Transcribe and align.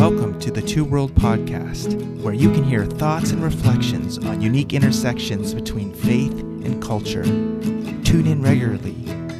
Welcome 0.00 0.40
to 0.40 0.50
the 0.50 0.62
Two 0.62 0.82
World 0.82 1.14
Podcast, 1.14 2.22
where 2.22 2.32
you 2.32 2.50
can 2.54 2.64
hear 2.64 2.86
thoughts 2.86 3.32
and 3.32 3.44
reflections 3.44 4.16
on 4.16 4.40
unique 4.40 4.72
intersections 4.72 5.52
between 5.52 5.92
faith 5.92 6.32
and 6.32 6.82
culture. 6.82 7.22
Tune 7.22 8.26
in 8.26 8.40
regularly 8.40 8.94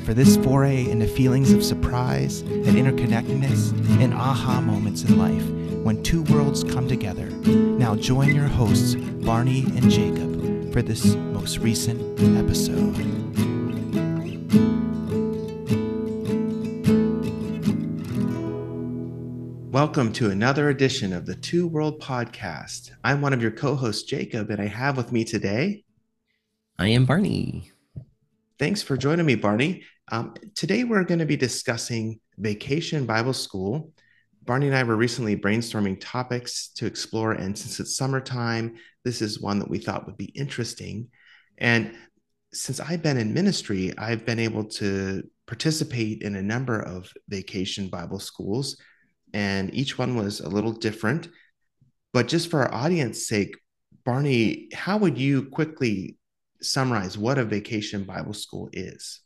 for 0.04 0.12
this 0.12 0.36
foray 0.36 0.86
into 0.86 1.06
feelings 1.06 1.54
of 1.54 1.64
surprise 1.64 2.42
and 2.42 2.66
interconnectedness 2.66 3.72
and 4.02 4.12
aha 4.12 4.60
moments 4.60 5.02
in 5.04 5.16
life 5.16 5.48
when 5.82 6.02
two 6.02 6.24
worlds 6.24 6.62
come 6.62 6.86
together. 6.86 7.30
Now 7.30 7.96
join 7.96 8.36
your 8.36 8.48
hosts, 8.48 8.96
Barney 8.96 9.62
and 9.62 9.90
Jacob, 9.90 10.74
for 10.74 10.82
this 10.82 11.14
most 11.14 11.56
recent 11.60 12.02
episode. 12.36 13.49
Welcome 19.82 20.12
to 20.12 20.28
another 20.30 20.68
edition 20.68 21.14
of 21.14 21.24
the 21.24 21.34
Two 21.34 21.66
World 21.66 22.02
Podcast. 22.02 22.90
I'm 23.02 23.22
one 23.22 23.32
of 23.32 23.40
your 23.40 23.50
co 23.50 23.74
hosts, 23.74 24.02
Jacob, 24.02 24.50
and 24.50 24.60
I 24.60 24.66
have 24.66 24.98
with 24.98 25.10
me 25.10 25.24
today. 25.24 25.84
I 26.78 26.88
am 26.88 27.06
Barney. 27.06 27.72
Thanks 28.58 28.82
for 28.82 28.98
joining 28.98 29.24
me, 29.24 29.36
Barney. 29.36 29.84
Um, 30.12 30.34
today, 30.54 30.84
we're 30.84 31.04
going 31.04 31.20
to 31.20 31.24
be 31.24 31.38
discussing 31.38 32.20
Vacation 32.36 33.06
Bible 33.06 33.32
School. 33.32 33.94
Barney 34.44 34.66
and 34.66 34.76
I 34.76 34.82
were 34.82 34.96
recently 34.96 35.34
brainstorming 35.34 35.96
topics 35.98 36.68
to 36.74 36.84
explore, 36.84 37.32
and 37.32 37.56
since 37.56 37.80
it's 37.80 37.96
summertime, 37.96 38.76
this 39.02 39.22
is 39.22 39.40
one 39.40 39.60
that 39.60 39.70
we 39.70 39.78
thought 39.78 40.04
would 40.04 40.18
be 40.18 40.26
interesting. 40.26 41.08
And 41.56 41.94
since 42.52 42.80
I've 42.80 43.02
been 43.02 43.16
in 43.16 43.32
ministry, 43.32 43.94
I've 43.96 44.26
been 44.26 44.40
able 44.40 44.64
to 44.64 45.22
participate 45.46 46.20
in 46.20 46.36
a 46.36 46.42
number 46.42 46.82
of 46.82 47.10
vacation 47.30 47.88
Bible 47.88 48.20
schools 48.20 48.76
and 49.32 49.72
each 49.74 49.98
one 49.98 50.16
was 50.16 50.40
a 50.40 50.48
little 50.48 50.72
different. 50.72 51.28
But 52.12 52.28
just 52.28 52.50
for 52.50 52.62
our 52.62 52.74
audience 52.74 53.26
sake, 53.26 53.56
Barney, 54.04 54.68
how 54.72 54.98
would 54.98 55.18
you 55.18 55.44
quickly 55.44 56.16
summarize 56.60 57.16
what 57.16 57.38
a 57.38 57.44
vacation 57.44 58.04
Bible 58.04 58.34
school 58.34 58.68
is? 58.72 59.20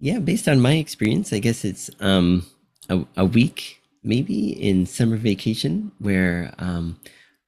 Yeah, 0.00 0.18
based 0.18 0.48
on 0.48 0.60
my 0.60 0.74
experience, 0.74 1.32
I 1.32 1.38
guess 1.38 1.64
it's 1.64 1.90
um, 2.00 2.46
a, 2.88 3.04
a 3.16 3.24
week 3.24 3.82
maybe 4.02 4.50
in 4.50 4.86
summer 4.86 5.16
vacation 5.16 5.92
where 5.98 6.52
um, 6.58 6.98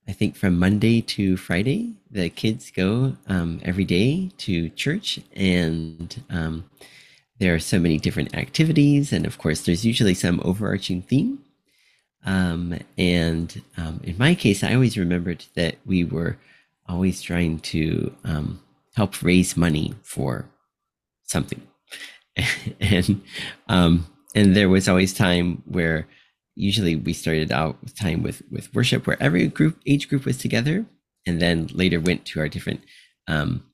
I 0.06 0.12
think 0.12 0.36
from 0.36 0.58
Monday 0.58 1.00
to 1.00 1.36
Friday, 1.36 1.94
the 2.10 2.28
kids 2.28 2.70
go 2.70 3.16
um, 3.26 3.60
every 3.64 3.84
day 3.84 4.30
to 4.38 4.68
church 4.70 5.20
and 5.34 6.22
um, 6.30 6.64
there 7.40 7.54
are 7.54 7.60
so 7.60 7.78
many 7.78 7.98
different 7.98 8.34
activities, 8.36 9.12
and 9.12 9.26
of 9.26 9.38
course, 9.38 9.62
there's 9.62 9.84
usually 9.84 10.14
some 10.14 10.40
overarching 10.44 11.02
theme. 11.02 11.40
Um, 12.24 12.78
and 12.96 13.62
um, 13.76 14.00
in 14.04 14.16
my 14.16 14.34
case, 14.34 14.62
I 14.62 14.74
always 14.74 14.96
remembered 14.96 15.44
that 15.56 15.76
we 15.84 16.04
were 16.04 16.38
always 16.88 17.20
trying 17.20 17.58
to 17.58 18.14
um, 18.24 18.62
help 18.94 19.22
raise 19.22 19.56
money 19.56 19.94
for 20.02 20.48
something, 21.24 21.62
and 22.80 23.20
um, 23.68 24.06
and 24.34 24.54
there 24.54 24.68
was 24.68 24.88
always 24.88 25.12
time 25.12 25.62
where 25.66 26.06
usually 26.54 26.94
we 26.94 27.12
started 27.12 27.50
out 27.50 27.82
with 27.82 27.98
time 27.98 28.22
with 28.22 28.42
with 28.50 28.72
worship 28.74 29.06
where 29.06 29.20
every 29.20 29.48
group 29.48 29.80
age 29.86 30.08
group 30.08 30.24
was 30.24 30.38
together, 30.38 30.86
and 31.26 31.42
then 31.42 31.68
later 31.72 31.98
went 32.00 32.24
to 32.26 32.40
our 32.40 32.48
different 32.48 32.80
um, 33.26 33.64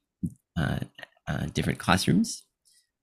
uh, 0.59 0.81
uh, 1.29 1.47
different 1.53 1.79
classrooms 1.79 2.43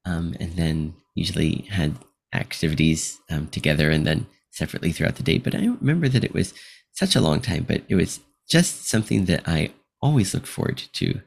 um, 0.08 0.36
and 0.40 0.54
then 0.54 0.94
usually 1.16 1.68
had 1.70 1.96
activities 2.34 3.20
um, 3.30 3.48
together 3.48 3.92
and 3.92 4.08
then 4.08 4.26
separately 4.52 4.92
throughout 4.92 5.16
the 5.16 5.24
day. 5.24 5.38
But 5.38 5.54
I 5.54 5.60
don't 5.60 5.82
remember 5.82 6.08
that 6.08 6.24
it 6.24 6.34
was 6.34 6.54
such 6.94 7.16
a 7.16 7.22
long 7.22 7.42
time, 7.42 7.66
but 7.68 7.84
it 7.90 7.96
was 7.96 8.22
just 8.50 8.88
something 8.88 9.26
that 9.26 9.44
I 9.46 9.72
always 10.02 10.34
look 10.34 10.48
forward 10.48 10.82
to 10.94 11.20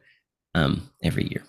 um, 0.54 0.90
every 1.02 1.28
year. 1.28 1.44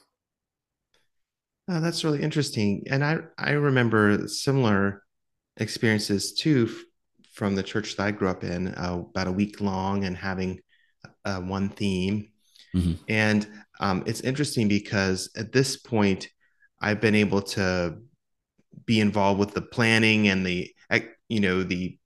Oh, 1.70 1.80
that's 1.80 2.04
really 2.04 2.22
interesting. 2.22 2.84
And 2.90 3.04
I, 3.04 3.20
I 3.38 3.52
remember 3.52 4.28
similar 4.28 5.04
experiences 5.58 6.34
too 6.34 6.70
from 7.34 7.56
the 7.56 7.64
church 7.64 7.96
that 7.96 8.04
I 8.04 8.12
grew 8.12 8.28
up 8.28 8.44
in, 8.44 8.68
uh, 8.76 9.04
about 9.10 9.28
a 9.28 9.32
week 9.32 9.62
long 9.62 10.04
and 10.04 10.18
having 10.18 10.60
uh, 11.24 11.40
one 11.40 11.70
theme. 11.70 12.28
Mm-hmm. 12.76 12.94
And 13.08 13.48
um, 13.80 14.04
it's 14.06 14.22
interesting 14.22 14.68
because 14.68 15.30
at 15.38 15.54
this 15.54 15.78
point, 15.78 16.28
I've 16.82 17.00
been 17.00 17.16
able 17.16 17.44
to 17.44 17.98
be 18.86 19.00
involved 19.00 19.40
with 19.40 19.54
the 19.54 19.62
planning 19.62 20.28
and 20.28 20.46
the 20.46 20.74
you 21.32 21.40
know 21.40 21.64
the 21.64 21.98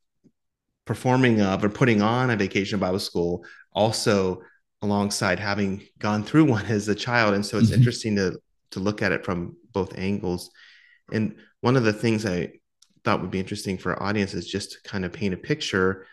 performing 0.85 1.41
of 1.41 1.63
or 1.63 1.69
putting 1.69 2.01
on 2.01 2.29
a 2.29 2.35
vacation 2.35 2.79
Bible 2.79 2.99
school 2.99 3.43
also 3.73 4.41
alongside 4.83 5.39
having 5.39 5.81
gone 5.97 6.23
through 6.23 6.45
one 6.57 6.65
as 6.67 6.87
a 6.87 6.95
child 6.95 7.33
and 7.33 7.43
so 7.43 7.57
it's 7.57 7.67
mm-hmm. 7.67 7.79
interesting 7.79 8.15
to 8.15 8.39
to 8.71 8.79
look 8.79 9.01
at 9.01 9.11
it 9.11 9.25
from 9.25 9.55
both 9.73 9.97
angles 9.97 10.51
and 11.11 11.35
one 11.61 11.75
of 11.75 11.83
the 11.83 11.93
things 11.93 12.25
I 12.25 12.51
thought 13.03 13.21
would 13.21 13.31
be 13.31 13.39
interesting 13.39 13.77
for 13.77 13.93
our 13.93 14.03
audience 14.03 14.33
is 14.33 14.47
just 14.47 14.73
to 14.73 14.89
kind 14.89 15.05
of 15.05 15.11
paint 15.11 15.33
a 15.33 15.37
picture 15.37 16.05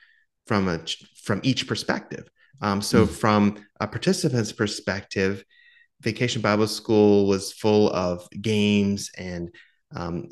from 0.46 0.68
a 0.68 0.80
from 1.22 1.40
each 1.42 1.68
perspective 1.68 2.30
um, 2.62 2.80
so 2.80 3.04
mm-hmm. 3.04 3.12
from 3.12 3.66
a 3.78 3.86
participant's 3.86 4.52
perspective 4.52 5.44
Vacation 6.02 6.42
Bible 6.42 6.66
School 6.66 7.26
was 7.26 7.52
full 7.52 7.90
of 7.90 8.28
games 8.40 9.10
and 9.16 9.54
um, 9.94 10.28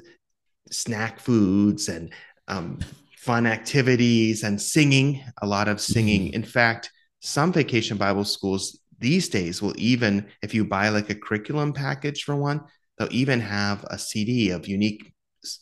snack 0.70 1.20
foods 1.20 1.88
and 1.88 2.12
um, 2.48 2.78
fun 3.16 3.46
activities 3.46 4.42
and 4.42 4.60
singing, 4.60 5.22
a 5.42 5.46
lot 5.46 5.68
of 5.68 5.80
singing. 5.80 6.26
Mm-hmm. 6.26 6.34
In 6.34 6.42
fact, 6.42 6.90
some 7.20 7.52
vacation 7.52 7.96
Bible 7.96 8.24
schools 8.24 8.80
these 8.98 9.28
days 9.28 9.62
will 9.62 9.74
even, 9.76 10.26
if 10.42 10.54
you 10.54 10.64
buy 10.64 10.88
like 10.88 11.10
a 11.10 11.14
curriculum 11.14 11.72
package 11.72 12.24
for 12.24 12.34
one, 12.34 12.62
they'll 12.98 13.08
even 13.12 13.40
have 13.40 13.84
a 13.90 13.98
CD 13.98 14.50
of 14.50 14.66
unique 14.66 15.12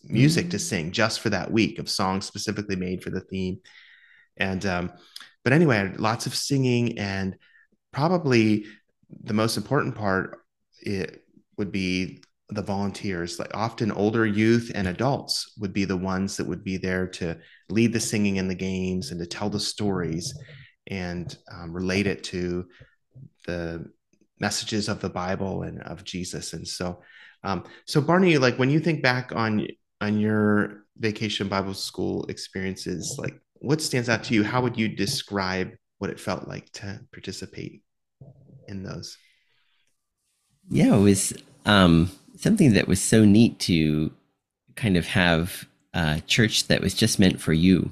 music 0.05 0.45
mm-hmm. 0.45 0.51
to 0.51 0.59
sing 0.59 0.93
just 0.93 1.21
for 1.21 1.31
that 1.31 1.51
week 1.51 1.79
of 1.79 1.89
songs 1.89 2.27
specifically 2.27 2.77
made 2.77 3.03
for 3.03 3.11
the 3.11 3.21
theme. 3.21 3.59
And, 4.37 4.65
um, 4.65 4.93
but 5.45 5.53
anyway, 5.53 5.93
lots 5.99 6.27
of 6.27 6.35
singing 6.35 6.99
and 6.99 7.37
probably 7.93 8.67
the 9.25 9.35
most 9.35 9.57
important 9.57 9.95
part 9.95 10.43
it 10.81 11.25
would 11.57 11.73
be 11.73 12.23
the 12.51 12.63
volunteers. 12.63 13.39
Like 13.39 13.55
often 13.55 13.91
older 13.93 14.27
youth 14.27 14.71
and 14.75 14.89
adults 14.89 15.53
would 15.59 15.73
be 15.73 15.85
the 15.85 15.97
ones 15.97 16.37
that 16.37 16.47
would 16.47 16.65
be 16.65 16.77
there 16.77 17.07
to 17.07 17.37
lead 17.69 17.93
the 17.93 18.01
singing 18.01 18.39
and 18.39 18.51
the 18.51 18.55
games 18.55 19.11
and 19.11 19.21
to 19.21 19.27
tell 19.27 19.51
the 19.51 19.61
stories 19.61 20.33
and 20.87 21.37
um, 21.53 21.73
relate 21.73 22.07
it 22.07 22.25
to 22.25 22.67
the 23.47 23.85
messages 24.41 24.89
of 24.89 25.01
the 25.01 25.11
bible 25.11 25.63
and 25.63 25.83
of 25.83 26.05
jesus. 26.05 26.53
And 26.53 26.67
so 26.67 27.03
um, 27.45 27.65
so 27.85 28.01
barney 28.01 28.39
like 28.39 28.57
when 28.59 28.71
you 28.71 28.81
think 28.81 29.03
back 29.03 29.33
on 29.35 29.67
on 30.01 30.19
your 30.19 30.85
vacation 30.97 31.49
bible 31.49 31.75
school 31.75 32.25
experiences 32.27 33.17
like 33.19 33.35
what 33.61 33.81
stands 33.81 34.09
out 34.09 34.25
to 34.25 34.35
you? 34.35 34.45
How 34.45 34.63
would 34.63 34.79
you 34.79 34.89
describe 34.89 35.73
what 35.99 36.11
it 36.11 36.21
felt 36.21 36.47
like 36.47 36.71
to 36.73 37.01
participate 37.13 37.83
in 38.69 38.83
those? 38.83 39.17
Yeah, 40.71 40.95
it 40.97 41.01
was 41.01 41.33
um, 41.65 42.11
something 42.37 42.75
that 42.75 42.89
was 42.89 43.01
so 43.01 43.25
neat 43.25 43.59
to 43.61 44.13
kind 44.77 44.97
of 44.97 45.07
have 45.07 45.67
a 45.95 46.21
church 46.27 46.69
that 46.69 46.81
was 46.81 46.95
just 46.95 47.19
meant 47.19 47.41
for 47.41 47.53
you 47.53 47.91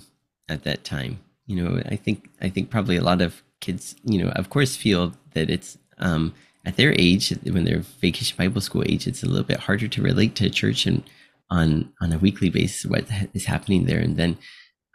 at 0.49 0.65
that 0.65 0.85
time. 0.85 1.19
You 1.47 1.57
know, 1.57 1.83
I 1.87 1.97
think 1.97 2.29
I 2.41 2.49
think 2.49 2.71
probably 2.71 2.97
a 2.97 3.03
lot 3.03 3.23
of 3.23 3.43
kids, 3.61 3.97
you 4.05 4.23
know, 4.23 4.31
of 4.31 4.51
course, 4.51 4.77
feel 4.77 5.13
that 5.35 5.51
it's 5.51 5.79
um, 5.99 6.35
at 6.65 6.77
their 6.77 6.93
age 6.99 7.31
when 7.45 7.65
they're 7.65 7.85
vacation 8.01 8.37
Bible 8.37 8.61
school 8.61 8.83
age, 8.87 9.07
it's 9.07 9.23
a 9.23 9.29
little 9.29 9.45
bit 9.45 9.61
harder 9.61 9.89
to 9.89 10.03
relate 10.03 10.35
to 10.37 10.51
church 10.51 10.87
and 10.87 11.03
on 11.49 11.93
on 12.01 12.13
a 12.13 12.19
weekly 12.19 12.51
basis 12.51 12.91
what 12.91 13.05
is 13.33 13.45
happening 13.45 13.87
there, 13.87 14.01
and 14.01 14.17
then 14.17 14.37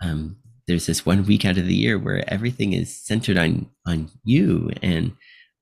um, 0.01 0.35
there's 0.67 0.85
this 0.85 1.05
one 1.05 1.25
week 1.25 1.45
out 1.45 1.57
of 1.57 1.65
the 1.65 1.75
year 1.75 1.97
where 1.97 2.23
everything 2.31 2.73
is 2.73 2.95
centered 2.95 3.37
on 3.37 3.69
on 3.87 4.09
you 4.23 4.71
and 4.81 5.13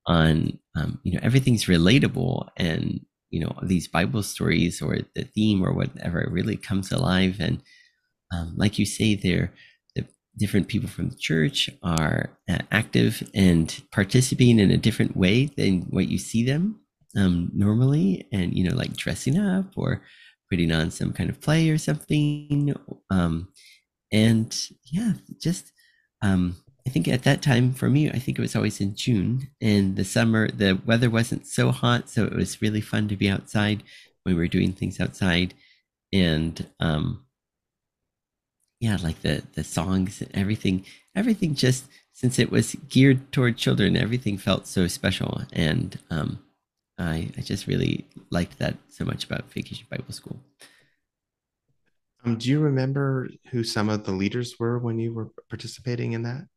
on 0.05 0.57
um, 0.75 0.99
you 1.03 1.13
know 1.13 1.19
everything's 1.21 1.65
relatable 1.65 2.47
and 2.57 3.01
you 3.29 3.39
know 3.39 3.53
these 3.61 3.87
bible 3.87 4.23
stories 4.23 4.81
or 4.81 4.97
the 5.15 5.23
theme 5.23 5.63
or 5.63 5.73
whatever 5.73 6.27
really 6.31 6.57
comes 6.57 6.91
alive. 6.91 7.37
And 7.39 7.61
um, 8.33 8.53
like 8.55 8.79
you 8.79 8.85
say 8.85 9.15
there 9.15 9.53
the 9.95 10.05
different 10.37 10.67
people 10.67 10.89
from 10.89 11.09
the 11.09 11.17
church 11.17 11.69
are 11.83 12.37
uh, 12.49 12.59
active 12.71 13.29
and 13.33 13.81
participating 13.91 14.59
in 14.59 14.71
a 14.71 14.77
different 14.77 15.15
way 15.15 15.45
than 15.57 15.81
what 15.89 16.07
you 16.07 16.17
see 16.17 16.43
them 16.43 16.79
um, 17.17 17.51
normally. 17.53 18.27
And 18.31 18.57
you 18.57 18.63
know 18.63 18.75
like 18.75 18.95
dressing 18.95 19.37
up 19.37 19.73
or 19.75 20.01
putting 20.49 20.71
on 20.71 20.91
some 20.91 21.13
kind 21.13 21.29
of 21.29 21.39
play 21.41 21.69
or 21.69 21.77
something 21.77 22.73
um, 23.11 23.49
and 24.11 24.57
yeah 24.91 25.13
just 25.39 25.71
um, 26.21 26.55
I 26.89 26.91
think 26.91 27.07
at 27.07 27.21
that 27.23 27.43
time 27.43 27.73
for 27.73 27.87
me, 27.87 28.09
I 28.09 28.17
think 28.17 28.39
it 28.39 28.41
was 28.41 28.55
always 28.55 28.81
in 28.81 28.95
June. 28.95 29.49
And 29.61 29.95
the 29.95 30.03
summer, 30.03 30.49
the 30.49 30.81
weather 30.85 31.09
wasn't 31.09 31.45
so 31.45 31.71
hot, 31.71 32.09
so 32.09 32.25
it 32.25 32.33
was 32.33 32.63
really 32.63 32.81
fun 32.81 33.07
to 33.09 33.15
be 33.15 33.29
outside 33.29 33.83
we 34.25 34.33
were 34.33 34.47
doing 34.47 34.73
things 34.73 34.99
outside. 34.99 35.53
And 36.13 36.67
um, 36.79 37.25
yeah, 38.79 38.97
like 39.01 39.21
the 39.21 39.43
the 39.53 39.63
songs 39.63 40.21
and 40.21 40.31
everything, 40.33 40.85
everything 41.15 41.55
just 41.55 41.85
since 42.13 42.39
it 42.39 42.51
was 42.51 42.75
geared 42.89 43.31
toward 43.31 43.57
children, 43.57 43.95
everything 43.95 44.37
felt 44.37 44.67
so 44.67 44.87
special, 44.87 45.43
and 45.53 45.99
um, 46.09 46.39
I 46.97 47.31
I 47.37 47.41
just 47.41 47.67
really 47.67 48.05
liked 48.29 48.59
that 48.59 48.77
so 48.89 49.05
much 49.05 49.23
about 49.25 49.51
Vacation 49.51 49.85
Bible 49.89 50.13
School. 50.13 50.39
Um, 52.25 52.37
do 52.37 52.49
you 52.49 52.59
remember 52.59 53.29
who 53.51 53.63
some 53.63 53.89
of 53.89 54.03
the 54.03 54.11
leaders 54.11 54.55
were 54.59 54.77
when 54.79 54.99
you 54.99 55.13
were 55.13 55.29
participating 55.49 56.13
in 56.13 56.23
that? 56.23 56.47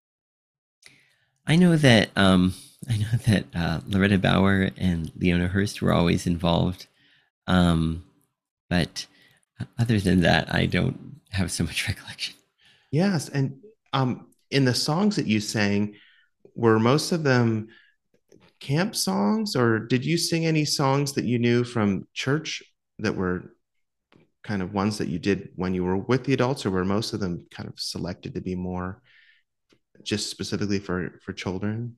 I 1.47 1.57
know 1.57 1.77
that 1.77 2.11
um, 2.17 2.55
I 2.89 2.97
know 2.97 3.19
that 3.27 3.45
uh, 3.55 3.81
Loretta 3.87 4.19
Bauer 4.19 4.71
and 4.77 5.13
Leona 5.17 5.49
Hurst 5.49 5.83
were 5.83 5.93
always 5.93 6.27
involved, 6.27 6.87
um, 7.47 8.05
but 8.69 9.07
other 9.79 10.01
than 10.01 10.21
that, 10.23 10.53
I 10.53 10.67
don't 10.67 11.21
have 11.31 11.53
so 11.53 11.65
much 11.65 11.87
recollection. 11.89 12.35
Yes, 12.91 13.29
and 13.29 13.59
um, 13.93 14.27
in 14.51 14.65
the 14.65 14.75
songs 14.75 15.17
that 15.17 15.27
you 15.27 15.41
sang, 15.41 15.95
were 16.55 16.79
most 16.79 17.13
of 17.13 17.23
them 17.23 17.69
camp 18.61 18.95
songs, 18.95 19.57
or 19.57 19.79
did 19.79 20.05
you 20.05 20.19
sing 20.19 20.47
any 20.47 20.65
songs 20.65 21.13
that 21.15 21.25
you 21.25 21.39
knew 21.39 21.65
from 21.65 22.07
church 22.13 22.63
that 22.99 23.17
were 23.17 23.55
kind 24.43 24.61
of 24.61 24.75
ones 24.75 24.99
that 24.99 25.09
you 25.09 25.19
did 25.19 25.51
when 25.57 25.73
you 25.73 25.85
were 25.85 25.97
with 25.97 26.25
the 26.25 26.35
adults, 26.35 26.67
or 26.67 26.71
were 26.71 26.85
most 26.85 27.13
of 27.13 27.21
them 27.21 27.47
kind 27.51 27.69
of 27.69 27.79
selected 27.79 28.35
to 28.35 28.41
be 28.41 28.55
more 28.55 29.01
just 30.03 30.31
specifically 30.31 30.79
for 30.79 31.19
for 31.21 31.33
children? 31.33 31.97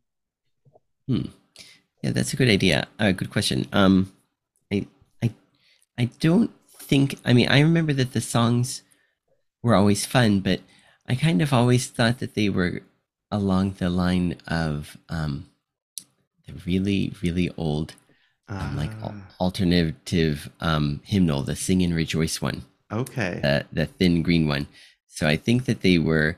Hmm. 1.07 1.27
Yeah, 2.03 2.11
that's 2.11 2.33
a 2.33 2.37
good 2.37 2.51
idea. 2.51 2.87
A 2.99 3.09
uh, 3.09 3.13
good 3.13 3.31
question. 3.31 3.67
Um, 3.73 4.13
I, 4.71 4.87
I, 5.23 5.31
I 5.97 6.05
don't 6.21 6.51
think. 6.69 7.19
I 7.25 7.33
mean, 7.33 7.49
I 7.49 7.61
remember 7.61 7.95
that 7.95 8.13
the 8.13 8.21
songs 8.21 8.83
were 9.63 9.75
always 9.75 10.05
fun, 10.05 10.41
but 10.41 10.61
I 11.09 11.15
kind 11.15 11.41
of 11.41 11.53
always 11.53 11.87
thought 11.87 12.19
that 12.19 12.35
they 12.35 12.51
were 12.51 12.83
along 13.31 13.77
the 13.79 13.89
line 13.89 14.37
of 14.47 14.99
um, 15.09 15.49
the 16.47 16.53
really, 16.67 17.15
really 17.23 17.51
old, 17.57 17.95
um, 18.49 18.77
like 18.77 18.93
al- 19.03 19.15
ah. 19.17 19.35
alternative 19.41 20.51
um, 20.61 21.01
hymnal, 21.05 21.43
the 21.43 21.57
"Sing 21.57 21.83
and 21.83 21.95
Rejoice" 21.95 22.43
one. 22.43 22.65
Okay. 22.93 23.41
The 23.43 23.65
the 23.73 23.87
thin 23.87 24.23
green 24.23 24.47
one. 24.47 24.67
So 25.07 25.27
I 25.27 25.37
think 25.37 25.65
that 25.65 25.81
they 25.81 25.97
were 25.99 26.37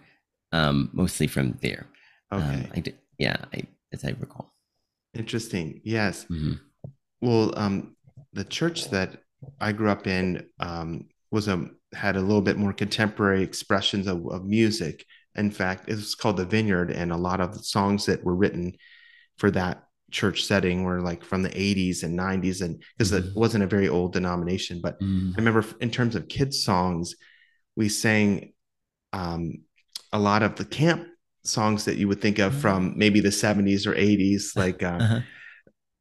um, 0.53 0.91
mostly 0.93 1.27
from 1.27 1.59
there. 1.63 1.87
Um, 2.31 2.43
okay. 2.43 2.69
I 2.75 2.81
did, 2.81 2.99
yeah, 3.19 3.37
I, 3.53 3.63
as 3.93 4.05
I 4.05 4.15
recall. 4.19 4.53
Interesting. 5.15 5.81
Yes. 5.85 6.25
Mm-hmm. 6.25 6.55
Well, 7.21 7.59
um, 7.59 7.97
the 8.33 8.45
church 8.45 8.91
that 8.91 9.23
I 9.61 9.73
grew 9.73 9.91
up 9.91 10.07
in 10.07 10.47
um, 10.61 11.07
was 11.31 11.49
a 11.49 11.69
had 11.93 12.17
a 12.17 12.21
little 12.21 12.43
bit 12.43 12.59
more 12.59 12.73
contemporary 12.73 13.43
expressions 13.43 14.07
of, 14.07 14.27
of 14.27 14.45
music. 14.45 15.05
In 15.35 15.51
fact, 15.51 15.89
it's 15.89 16.15
called 16.15 16.37
the 16.37 16.45
Vineyard, 16.45 16.91
and 16.91 17.13
a 17.13 17.17
lot 17.17 17.41
of 17.41 17.53
the 17.53 17.63
songs 17.63 18.07
that 18.07 18.25
were 18.25 18.35
written 18.35 18.75
for 19.39 19.51
that 19.53 19.85
church 20.11 20.45
setting 20.45 20.85
were 20.85 21.01
like 21.01 21.25
from 21.25 21.43
the 21.43 21.51
80s 21.51 22.03
and 22.03 22.19
90s, 22.19 22.63
and 22.63 22.83
because 22.97 23.13
mm-hmm. 23.13 23.29
it 23.29 23.37
wasn't 23.37 23.65
a 23.65 23.69
very 23.69 23.89
old 23.89 24.13
denomination. 24.13 24.81
But 24.83 25.01
mm-hmm. 25.01 25.33
I 25.35 25.37
remember 25.37 25.65
in 25.81 25.91
terms 25.91 26.15
of 26.15 26.29
kids' 26.29 26.63
songs, 26.63 27.17
we 27.77 27.89
sang 27.89 28.53
um, 29.13 29.63
a 30.13 30.19
lot 30.19 30.43
of 30.43 30.57
the 30.57 30.65
camp 30.65 31.07
songs 31.43 31.85
that 31.85 31.97
you 31.97 32.09
would 32.09 32.21
think 32.21 32.39
of 32.39 32.55
from 32.55 32.91
mm-hmm. 32.91 32.99
maybe 32.99 33.21
the 33.21 33.29
70s 33.29 33.87
or 33.87 33.95
80s, 33.95 34.57
like 34.57 34.83
uh, 34.83 34.99
uh-huh. 35.01 35.21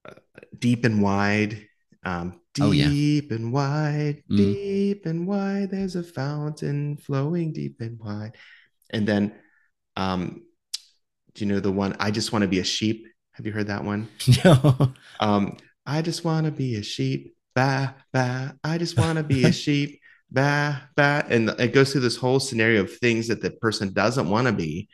Uh, 0.08 0.14
Deep 0.58 0.86
and 0.86 1.02
Wide. 1.02 1.68
Um, 2.04 2.40
deep 2.56 2.64
oh, 2.64 2.72
yeah. 2.72 3.36
and 3.36 3.52
wide, 3.52 4.24
mm. 4.32 4.38
deep 4.38 5.06
and 5.06 5.28
wide, 5.28 5.72
there's 5.72 5.96
a 5.96 6.04
fountain 6.04 6.98
flowing 6.98 7.52
deep 7.52 7.82
and 7.82 8.00
wide. 8.00 8.36
And 8.92 9.08
then, 9.08 9.34
um, 9.98 10.44
do 11.34 11.46
you 11.46 11.52
know 11.52 11.60
the 11.60 11.72
one, 11.72 11.96
I 12.00 12.12
just 12.12 12.32
want 12.32 12.44
to 12.44 12.48
be 12.48 12.60
a 12.60 12.64
sheep? 12.64 13.08
Have 13.34 13.46
you 13.46 13.52
heard 13.52 13.68
that 13.68 13.84
one? 13.84 14.08
No. 14.46 14.94
Um, 15.20 15.58
I 15.86 16.02
just 16.02 16.24
want 16.24 16.46
to 16.46 16.52
be 16.52 16.76
a 16.76 16.84
sheep. 16.84 17.36
Bah, 17.54 17.90
bah. 18.14 18.52
I 18.64 18.78
just 18.78 18.98
want 18.98 19.18
to 19.18 19.24
be 19.24 19.44
a 19.44 19.52
sheep 19.64 20.00
bah, 20.32 20.78
bah. 20.96 21.24
And 21.30 21.50
it 21.60 21.74
goes 21.74 21.92
through 21.92 22.02
this 22.02 22.18
whole 22.18 22.40
scenario 22.40 22.82
of 22.82 22.98
things 22.98 23.28
that 23.28 23.42
the 23.42 23.52
person 23.52 23.94
doesn't 23.94 24.30
want 24.30 24.48
to 24.48 24.54
be. 24.54 24.90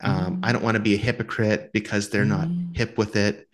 Um, 0.00 0.36
mm. 0.36 0.40
I 0.42 0.52
don't 0.52 0.62
want 0.62 0.76
to 0.76 0.82
be 0.82 0.94
a 0.94 0.98
hypocrite 0.98 1.70
because 1.72 2.10
they're 2.10 2.24
mm. 2.24 2.28
not 2.28 2.48
hip 2.76 2.98
with 2.98 3.16
it. 3.16 3.46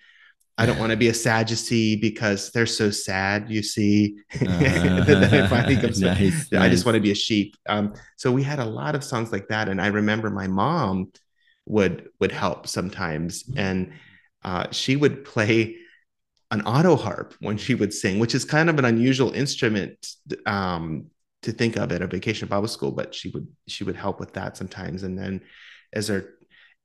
I 0.58 0.66
don't 0.66 0.78
want 0.78 0.90
to 0.90 0.96
be 0.96 1.08
a 1.08 1.14
Sadducee 1.14 1.96
because 1.96 2.50
they're 2.52 2.66
so 2.66 2.90
sad, 2.90 3.50
you 3.50 3.62
see. 3.62 4.18
Uh, 4.42 5.48
finally 5.48 5.76
comes 5.76 6.00
nice. 6.00 6.52
I 6.52 6.68
just 6.68 6.84
want 6.84 6.94
to 6.94 7.00
be 7.00 7.10
a 7.10 7.16
sheep. 7.16 7.56
Um, 7.68 7.94
so 8.16 8.30
we 8.30 8.42
had 8.42 8.58
a 8.58 8.64
lot 8.64 8.94
of 8.94 9.02
songs 9.02 9.32
like 9.32 9.48
that. 9.48 9.68
And 9.68 9.80
I 9.80 9.88
remember 9.88 10.30
my 10.30 10.46
mom 10.46 11.10
would 11.66 12.08
would 12.20 12.32
help 12.32 12.66
sometimes. 12.66 13.44
And 13.56 13.92
uh, 14.44 14.66
she 14.70 14.96
would 14.96 15.24
play 15.24 15.76
an 16.52 16.60
auto 16.62 16.94
harp 16.96 17.34
when 17.40 17.56
she 17.56 17.74
would 17.74 17.92
sing, 17.92 18.18
which 18.18 18.34
is 18.34 18.44
kind 18.44 18.68
of 18.70 18.78
an 18.78 18.84
unusual 18.84 19.32
instrument 19.32 20.06
um, 20.46 21.06
to 21.40 21.50
think 21.50 21.76
of 21.76 21.90
at 21.90 22.02
a 22.02 22.06
vacation 22.06 22.46
Bible 22.46 22.68
school. 22.68 22.92
But 22.92 23.14
she 23.14 23.30
would 23.30 23.48
she 23.66 23.84
would 23.84 23.96
help 23.96 24.20
with 24.20 24.34
that 24.34 24.56
sometimes. 24.56 25.02
And 25.02 25.18
then 25.18 25.40
as 25.92 26.10
I 26.10 26.20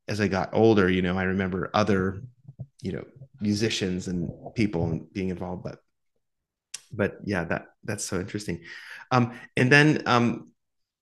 as 0.07 0.21
I 0.21 0.29
got 0.29 0.53
older, 0.53 0.89
you 0.89 1.01
know, 1.01 1.17
I 1.17 1.23
remember 1.23 1.69
other 1.73 2.23
you 2.81 2.93
know 2.93 3.03
musicians 3.41 4.07
and 4.07 4.31
people 4.55 5.07
being 5.11 5.29
involved. 5.29 5.63
But 5.63 5.79
but 6.91 7.17
yeah, 7.25 7.43
that 7.43 7.67
that's 7.83 8.05
so 8.05 8.19
interesting. 8.19 8.61
Um, 9.11 9.37
and 9.57 9.69
then 9.69 10.01
um, 10.05 10.51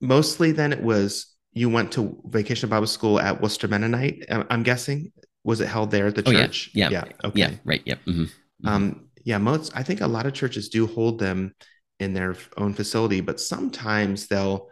mostly 0.02 0.52
then 0.52 0.74
it 0.74 0.82
was 0.82 1.36
you 1.54 1.70
went 1.70 1.92
to 1.94 2.20
vacation 2.26 2.68
Bible 2.68 2.88
school 2.88 3.20
at 3.20 3.42
Wooster 3.42 3.68
Mennonite. 3.68 4.26
I'm 4.30 4.64
guessing 4.64 5.12
was 5.44 5.62
it 5.62 5.68
held 5.68 5.92
there 5.92 6.08
at 6.08 6.16
the 6.16 6.24
church? 6.24 6.36
oh, 6.36 6.42
church? 6.42 6.72
Yeah, 6.74 6.90
yeah, 6.90 7.04
yeah. 7.06 7.14
Okay. 7.24 7.40
yeah 7.40 7.52
right. 7.64 7.82
Yep. 7.86 8.00
Yeah. 8.06 8.14
Mm-hmm. 8.14 8.26
Mm-hmm. 8.64 8.68
Um, 8.68 9.10
yeah, 9.24 9.38
most 9.38 9.76
I 9.76 9.84
think 9.84 10.02
a 10.02 10.08
lot 10.08 10.26
of 10.26 10.34
churches 10.34 10.70
do 10.70 10.88
hold 10.88 11.20
them 11.20 11.54
in 12.00 12.14
their 12.14 12.36
own 12.58 12.74
facility, 12.74 13.22
but 13.22 13.40
sometimes 13.40 14.28
they'll 14.28 14.70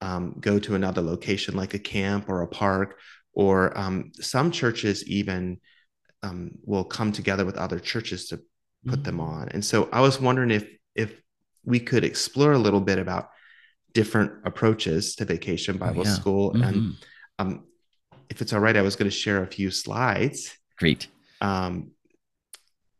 um, 0.00 0.36
go 0.40 0.58
to 0.58 0.74
another 0.74 1.00
location 1.00 1.54
like 1.54 1.74
a 1.74 1.78
camp 1.78 2.28
or 2.28 2.42
a 2.42 2.48
park, 2.48 2.98
or 3.32 3.76
um, 3.78 4.10
some 4.14 4.50
churches 4.50 5.06
even 5.06 5.60
um, 6.22 6.52
will 6.64 6.84
come 6.84 7.12
together 7.12 7.44
with 7.44 7.56
other 7.56 7.78
churches 7.78 8.28
to 8.28 8.38
put 8.84 8.94
mm-hmm. 8.94 9.02
them 9.02 9.20
on. 9.20 9.48
And 9.50 9.64
so 9.64 9.88
I 9.92 10.00
was 10.00 10.20
wondering 10.20 10.50
if 10.50 10.66
if 10.94 11.20
we 11.64 11.78
could 11.78 12.04
explore 12.04 12.52
a 12.52 12.58
little 12.58 12.80
bit 12.80 12.98
about 12.98 13.30
different 13.92 14.32
approaches 14.44 15.14
to 15.16 15.24
vacation 15.24 15.76
oh, 15.76 15.78
Bible 15.78 16.02
oh, 16.02 16.04
yeah. 16.08 16.14
school, 16.14 16.52
mm-hmm. 16.52 16.62
and 16.62 16.94
um, 17.38 17.64
if 18.28 18.40
it's 18.42 18.52
all 18.52 18.60
right, 18.60 18.76
I 18.76 18.82
was 18.82 18.96
going 18.96 19.10
to 19.10 19.16
share 19.16 19.42
a 19.42 19.46
few 19.46 19.70
slides. 19.70 20.56
Great. 20.78 21.06
Um, 21.40 21.92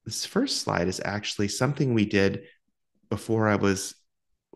this 0.04 0.26
first 0.26 0.62
slide 0.62 0.88
is 0.88 1.00
actually 1.04 1.48
something 1.48 1.94
we 1.94 2.04
did 2.04 2.42
before 3.08 3.48
I 3.48 3.56
was 3.56 3.94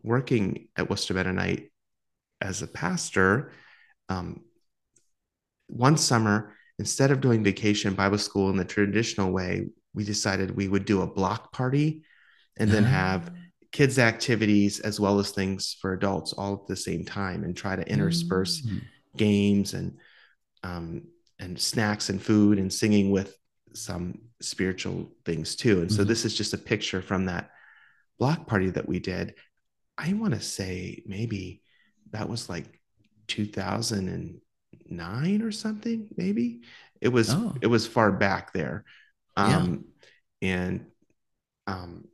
working 0.02 0.68
at 0.76 0.88
Wooster 0.88 1.14
Mennonite 1.14 1.70
as 2.40 2.62
a 2.62 2.66
pastor. 2.66 3.52
Um, 4.08 4.42
one 5.68 5.96
summer, 5.96 6.54
instead 6.78 7.10
of 7.10 7.20
doing 7.20 7.44
vacation 7.44 7.94
Bible 7.94 8.18
school 8.18 8.50
in 8.50 8.56
the 8.56 8.64
traditional 8.64 9.32
way, 9.32 9.68
we 9.94 10.04
decided 10.04 10.56
we 10.56 10.68
would 10.68 10.84
do 10.84 11.02
a 11.02 11.06
block 11.06 11.52
party 11.52 12.02
and 12.58 12.70
then 12.70 12.84
have 12.84 13.30
ah. 13.34 13.38
kids' 13.72 13.98
activities 13.98 14.80
as 14.80 14.98
well 14.98 15.18
as 15.18 15.30
things 15.30 15.76
for 15.80 15.92
adults 15.92 16.32
all 16.32 16.54
at 16.54 16.66
the 16.66 16.76
same 16.76 17.04
time 17.04 17.44
and 17.44 17.56
try 17.56 17.76
to 17.76 17.90
intersperse 17.90 18.62
mm-hmm. 18.62 18.78
games 19.16 19.74
and 19.74 19.98
um, 20.62 21.02
and 21.38 21.60
snacks 21.60 22.08
and 22.08 22.22
food 22.22 22.58
and 22.58 22.72
singing 22.72 23.10
with 23.10 23.36
some 23.74 24.18
spiritual 24.40 25.10
things 25.24 25.56
too. 25.56 25.80
And 25.80 25.90
so 25.90 26.00
mm-hmm. 26.00 26.08
this 26.08 26.24
is 26.24 26.34
just 26.34 26.54
a 26.54 26.58
picture 26.58 27.02
from 27.02 27.26
that 27.26 27.50
block 28.18 28.46
party 28.46 28.70
that 28.70 28.88
we 28.88 28.98
did. 28.98 29.34
I 29.98 30.12
want 30.12 30.34
to 30.34 30.40
say 30.40 31.02
maybe 31.06 31.62
that 32.10 32.28
was 32.28 32.48
like 32.48 32.80
2009 33.28 35.42
or 35.42 35.52
something, 35.52 36.08
maybe. 36.16 36.62
It 37.00 37.08
was 37.08 37.30
oh. 37.30 37.54
it 37.60 37.66
was 37.66 37.86
far 37.86 38.12
back 38.12 38.52
there. 38.52 38.84
Um 39.36 39.86
yeah. 40.40 40.48
and 40.48 40.86
um 41.66 42.04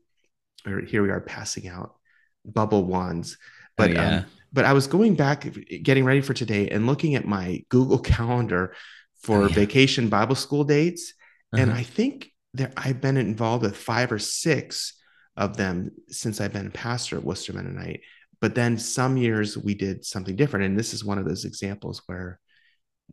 here 0.65 1.03
we 1.03 1.11
are 1.11 1.21
passing 1.21 1.69
out 1.69 1.97
bubble 2.45 2.85
wands. 2.85 3.37
But 3.77 3.91
oh, 3.91 3.95
yeah. 3.95 4.17
um, 4.19 4.25
but 4.53 4.65
I 4.65 4.75
was 4.75 4.87
going 4.87 5.15
back 5.15 5.47
getting 5.83 6.05
ready 6.05 6.21
for 6.21 6.35
today 6.35 6.69
and 6.69 6.87
looking 6.87 7.15
at 7.15 7.27
my 7.27 7.65
Google 7.69 7.99
Calendar 7.99 8.75
for 9.23 9.43
oh, 9.43 9.47
yeah. 9.47 9.55
vacation 9.55 10.09
Bible 10.09 10.35
school 10.35 10.65
dates 10.65 11.15
uh-huh. 11.53 11.63
And 11.63 11.73
I 11.73 11.83
think 11.83 12.31
there 12.55 12.73
I've 12.77 13.01
been 13.01 13.17
involved 13.17 13.63
with 13.65 13.77
five 13.77 14.13
or 14.13 14.19
six 14.19 14.95
of 15.37 15.57
them 15.57 15.91
since 16.09 16.41
I've 16.41 16.53
been 16.53 16.67
a 16.67 16.71
pastor 16.71 17.17
at 17.17 17.25
Wooster 17.25 17.53
Mennonite. 17.53 18.01
But 18.41 18.55
then 18.55 18.79
some 18.79 19.17
years 19.17 19.57
we 19.57 19.75
did 19.75 20.05
something 20.05 20.37
different. 20.37 20.67
And 20.67 20.79
this 20.79 20.93
is 20.93 21.05
one 21.05 21.19
of 21.19 21.25
those 21.25 21.45
examples 21.45 22.03
where 22.07 22.39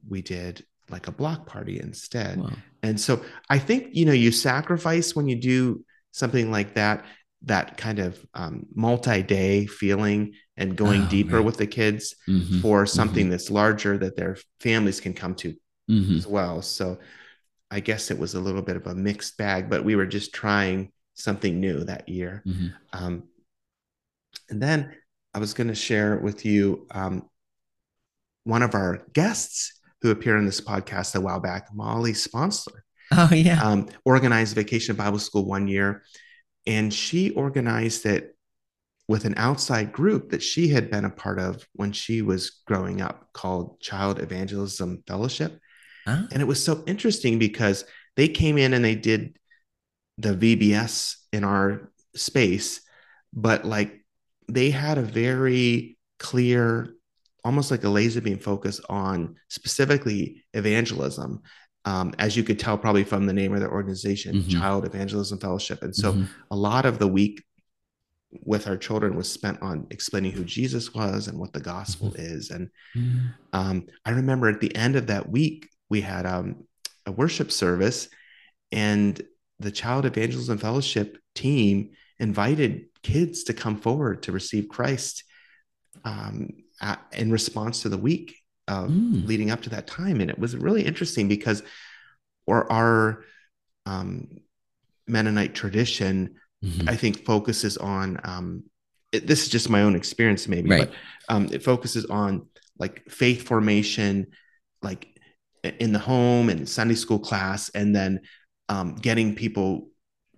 we 0.08 0.22
did 0.22 0.66
like 0.90 1.08
a 1.08 1.12
block 1.12 1.46
party 1.46 1.80
instead. 1.80 2.40
Wow. 2.40 2.52
And 2.82 3.00
so 3.00 3.22
I 3.50 3.60
think, 3.60 3.90
you 3.92 4.06
know, 4.06 4.14
you 4.14 4.32
sacrifice 4.32 5.16
when 5.16 5.28
you 5.28 5.36
do 5.36 5.86
something 6.12 6.52
like 6.52 6.74
that. 6.76 7.06
that 7.44 7.78
kind 7.78 8.00
of 8.00 8.20
um, 8.34 8.66
multi-day 8.76 9.66
feeling 9.66 10.34
and 10.58 10.76
going 10.76 11.04
Oh, 11.04 11.10
deeper 11.10 11.38
right. 11.38 11.46
with 11.46 11.56
the 11.56 11.68
kids 11.68 12.16
Mhm, 12.28 12.62
for 12.62 12.86
something 12.86 13.30
that's 13.30 13.50
larger 13.50 13.98
that 13.98 14.18
their 14.18 14.36
families 14.60 15.00
can 15.00 15.14
come 15.14 15.36
to 15.36 15.56
mhm, 15.90 16.18
as 16.18 16.28
well. 16.28 16.62
So 16.62 16.98
I 17.72 17.80
guess 17.82 18.10
it 18.12 18.18
was 18.20 18.34
a 18.34 18.40
little 18.40 18.62
bit 18.62 18.76
of 18.76 18.88
a 18.88 18.96
mixed 18.96 19.38
bag, 19.38 19.70
but 19.70 19.84
we 19.84 19.96
were 19.96 20.06
just 20.08 20.34
trying 20.34 20.92
something 21.14 21.60
new 21.60 21.84
that 21.84 22.10
year. 22.10 22.44
mhm. 22.46 22.74
Um, 22.94 23.24
and 24.50 24.62
then 24.62 24.96
I 25.34 25.40
was 25.40 25.54
going 25.54 25.68
to 25.68 25.76
share 25.76 26.18
with 26.18 26.46
you 26.46 26.88
um, 26.92 27.30
one 28.44 28.64
of 28.64 28.74
our 28.74 29.04
guests 29.14 29.80
who 30.02 30.12
appeared 30.12 30.38
on 30.40 30.46
this 30.46 30.62
podcast 30.62 31.16
a 31.16 31.22
while 31.22 31.40
back, 31.40 31.68
Molly 31.74 32.14
Sponsler, 32.14 32.84
Oh 33.12 33.30
yeah. 33.34 33.62
um, 33.62 33.90
organized 34.06 34.56
Vacation 34.56 34.96
Bible 34.96 35.20
School 35.20 35.46
one 35.46 35.68
year. 35.68 36.04
And 36.66 36.94
she 36.94 37.32
organized 37.32 38.06
it 38.06 38.36
with 39.08 39.26
an 39.26 39.34
outside 39.38 39.92
group 39.92 40.30
that 40.30 40.44
she 40.44 40.68
had 40.70 40.90
been 40.92 41.06
a 41.06 41.10
part 41.10 41.40
of 41.40 41.68
when 41.74 41.92
she 41.92 42.22
was 42.22 42.62
growing 42.66 43.02
up 43.02 43.30
called 43.34 43.80
Child 43.82 44.20
Evangelism 44.20 45.04
Fellowship. 45.08 45.60
Huh? 46.08 46.28
And 46.32 46.42
it 46.42 46.46
was 46.46 46.64
so 46.64 46.84
interesting 46.88 47.40
because 47.40 47.86
they 48.16 48.28
came 48.28 48.58
in 48.58 48.74
and 48.74 48.84
they 48.84 48.96
did 48.96 49.38
the 50.18 50.36
VBS 50.36 51.16
in 51.32 51.44
our 51.44 51.92
space, 52.16 52.82
but 53.34 53.66
like 53.66 54.04
they 54.48 54.70
had 54.70 54.98
a 54.98 55.04
very 55.04 55.98
clear, 56.18 56.94
almost 57.46 57.72
like 57.72 57.84
a 57.84 57.90
laser 57.90 58.22
beam 58.22 58.40
focus 58.40 58.82
on 58.90 59.36
specifically 59.48 60.44
evangelism. 60.54 61.42
Um, 61.86 62.14
as 62.20 62.36
you 62.36 62.44
could 62.44 62.60
tell, 62.60 62.78
probably 62.78 63.06
from 63.06 63.26
the 63.26 63.34
name 63.34 63.54
of 63.54 63.62
their 63.62 63.72
organization, 63.72 64.42
Mhm. 64.42 64.50
Child 64.50 64.86
Evangelism 64.86 65.40
Fellowship. 65.40 65.82
And 65.82 65.96
so 65.96 66.14
Mhm. 66.14 66.28
a 66.52 66.56
lot 66.56 66.86
of 66.86 67.00
the 67.00 67.08
week 67.08 67.44
with 68.32 68.68
our 68.68 68.78
children 68.78 69.16
was 69.16 69.32
spent 69.32 69.62
on 69.62 69.88
explaining 69.90 70.34
who 70.34 70.44
Jesus 70.44 70.94
was 70.94 71.28
and 71.28 71.40
what 71.40 71.54
the 71.54 71.62
gospel 71.62 72.14
is. 72.16 72.50
And 72.50 72.70
Mhm. 72.96 73.34
um, 73.54 73.88
I 74.06 74.12
remember 74.12 74.50
at 74.50 74.60
the 74.60 74.76
end 74.76 74.96
of 74.96 75.08
that 75.08 75.32
week, 75.32 75.70
we 75.90 76.02
had 76.02 76.26
um, 76.26 76.66
a 77.06 77.12
worship 77.12 77.52
service, 77.52 78.10
and 78.72 79.22
the 79.60 79.72
Child 79.72 80.06
Evangelism 80.06 80.58
Fellowship 80.58 81.18
team 81.36 81.92
invited 82.20 82.86
kids 83.04 83.44
to 83.46 83.54
come 83.54 83.78
forward 83.78 84.24
to 84.24 84.32
receive 84.32 84.70
Christ 84.70 85.24
um, 86.06 86.50
at, 86.82 87.02
in 87.14 87.32
response 87.32 87.82
to 87.82 87.90
the 87.90 87.98
week 87.98 88.36
of 88.68 88.90
Mm. 88.92 89.28
leading 89.28 89.50
up 89.50 89.64
to 89.64 89.70
that 89.72 89.88
time. 89.88 90.22
And 90.22 90.30
it 90.30 90.38
was 90.38 90.56
really 90.56 90.86
interesting 90.86 91.28
because 91.28 91.64
or 92.46 92.72
our 92.72 93.24
um, 93.86 94.28
Mennonite 95.08 95.56
tradition 95.56 96.36
Mhm. 96.64 96.90
I 96.90 96.96
think 96.98 97.26
focuses 97.26 97.78
on 97.78 98.20
um, 98.26 98.64
it, 99.12 99.26
this 99.26 99.44
is 99.44 99.50
just 99.50 99.70
my 99.70 99.82
own 99.82 99.96
experience 99.96 100.48
maybe, 100.48 100.70
Right. 100.70 100.90
but 100.90 101.34
um, 101.34 101.48
it 101.52 101.64
focuses 101.64 102.06
on 102.06 102.48
like 102.78 103.10
faith 103.10 103.42
formation, 103.44 104.28
like 104.84 105.08
in 105.64 105.92
the 105.94 106.00
home 106.00 106.50
and 106.50 106.68
Sunday 106.68 106.96
school 106.96 107.20
class, 107.20 107.70
and 107.70 107.96
then 107.96 108.22
um, 108.70 108.96
getting 108.96 109.36
people 109.36 109.90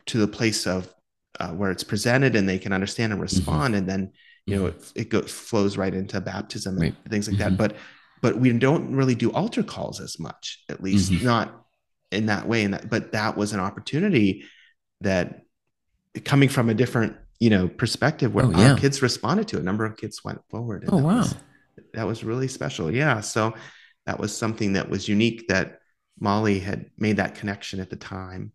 to 0.07 0.17
the 0.17 0.27
place 0.27 0.65
of 0.67 0.93
uh, 1.39 1.49
where 1.49 1.71
it's 1.71 1.83
presented 1.83 2.35
and 2.35 2.47
they 2.47 2.57
can 2.59 2.73
understand 2.73 3.13
and 3.13 3.21
Mm-hmm. 3.21 3.37
respond, 3.37 3.75
and 3.75 3.87
then 3.87 4.11
you 4.45 4.55
know 4.57 4.65
it, 4.67 4.91
it 4.95 5.09
go, 5.09 5.21
flows 5.21 5.77
right 5.77 5.93
into 5.93 6.19
baptism 6.21 6.73
and 6.75 6.81
Right. 6.81 6.95
things 7.09 7.27
like 7.27 7.37
Mhm. 7.37 7.39
that. 7.39 7.57
But 7.57 7.75
but 8.21 8.37
we 8.39 8.51
don't 8.53 8.95
really 8.95 9.15
do 9.15 9.31
altar 9.31 9.63
calls 9.63 9.99
as 9.99 10.19
much, 10.19 10.63
at 10.69 10.83
least 10.83 11.11
Mhm. 11.11 11.23
not 11.23 11.65
in 12.11 12.27
that 12.27 12.47
way. 12.47 12.63
And 12.63 12.73
that, 12.75 12.89
but 12.89 13.13
that 13.13 13.35
was 13.37 13.53
an 13.53 13.59
opportunity 13.59 14.43
that 15.01 15.41
coming 16.25 16.49
from 16.49 16.69
a 16.69 16.73
different 16.73 17.15
you 17.39 17.49
know 17.49 17.67
perspective 17.67 18.33
where 18.33 18.45
Oh, 18.45 18.51
yeah. 18.51 18.71
our 18.73 18.77
kids 18.77 19.01
responded 19.01 19.47
to 19.49 19.57
it. 19.57 19.61
a 19.61 19.63
number 19.63 19.85
of 19.85 19.97
kids 19.97 20.23
went 20.23 20.39
forward 20.49 20.83
and 20.83 20.93
Oh 20.93 20.97
that 20.97 21.03
wow. 21.03 21.17
was, 21.19 21.35
that 21.93 22.05
was 22.05 22.23
really 22.23 22.47
special 22.47 22.91
yeah 22.93 23.21
so 23.21 23.53
that 24.05 24.19
was 24.19 24.35
something 24.35 24.73
that 24.73 24.89
was 24.89 25.07
unique 25.07 25.47
that 25.47 25.79
molly 26.19 26.59
had 26.59 26.85
made 26.97 27.17
that 27.17 27.35
connection 27.35 27.79
at 27.79 27.89
the 27.89 27.95
time 27.95 28.51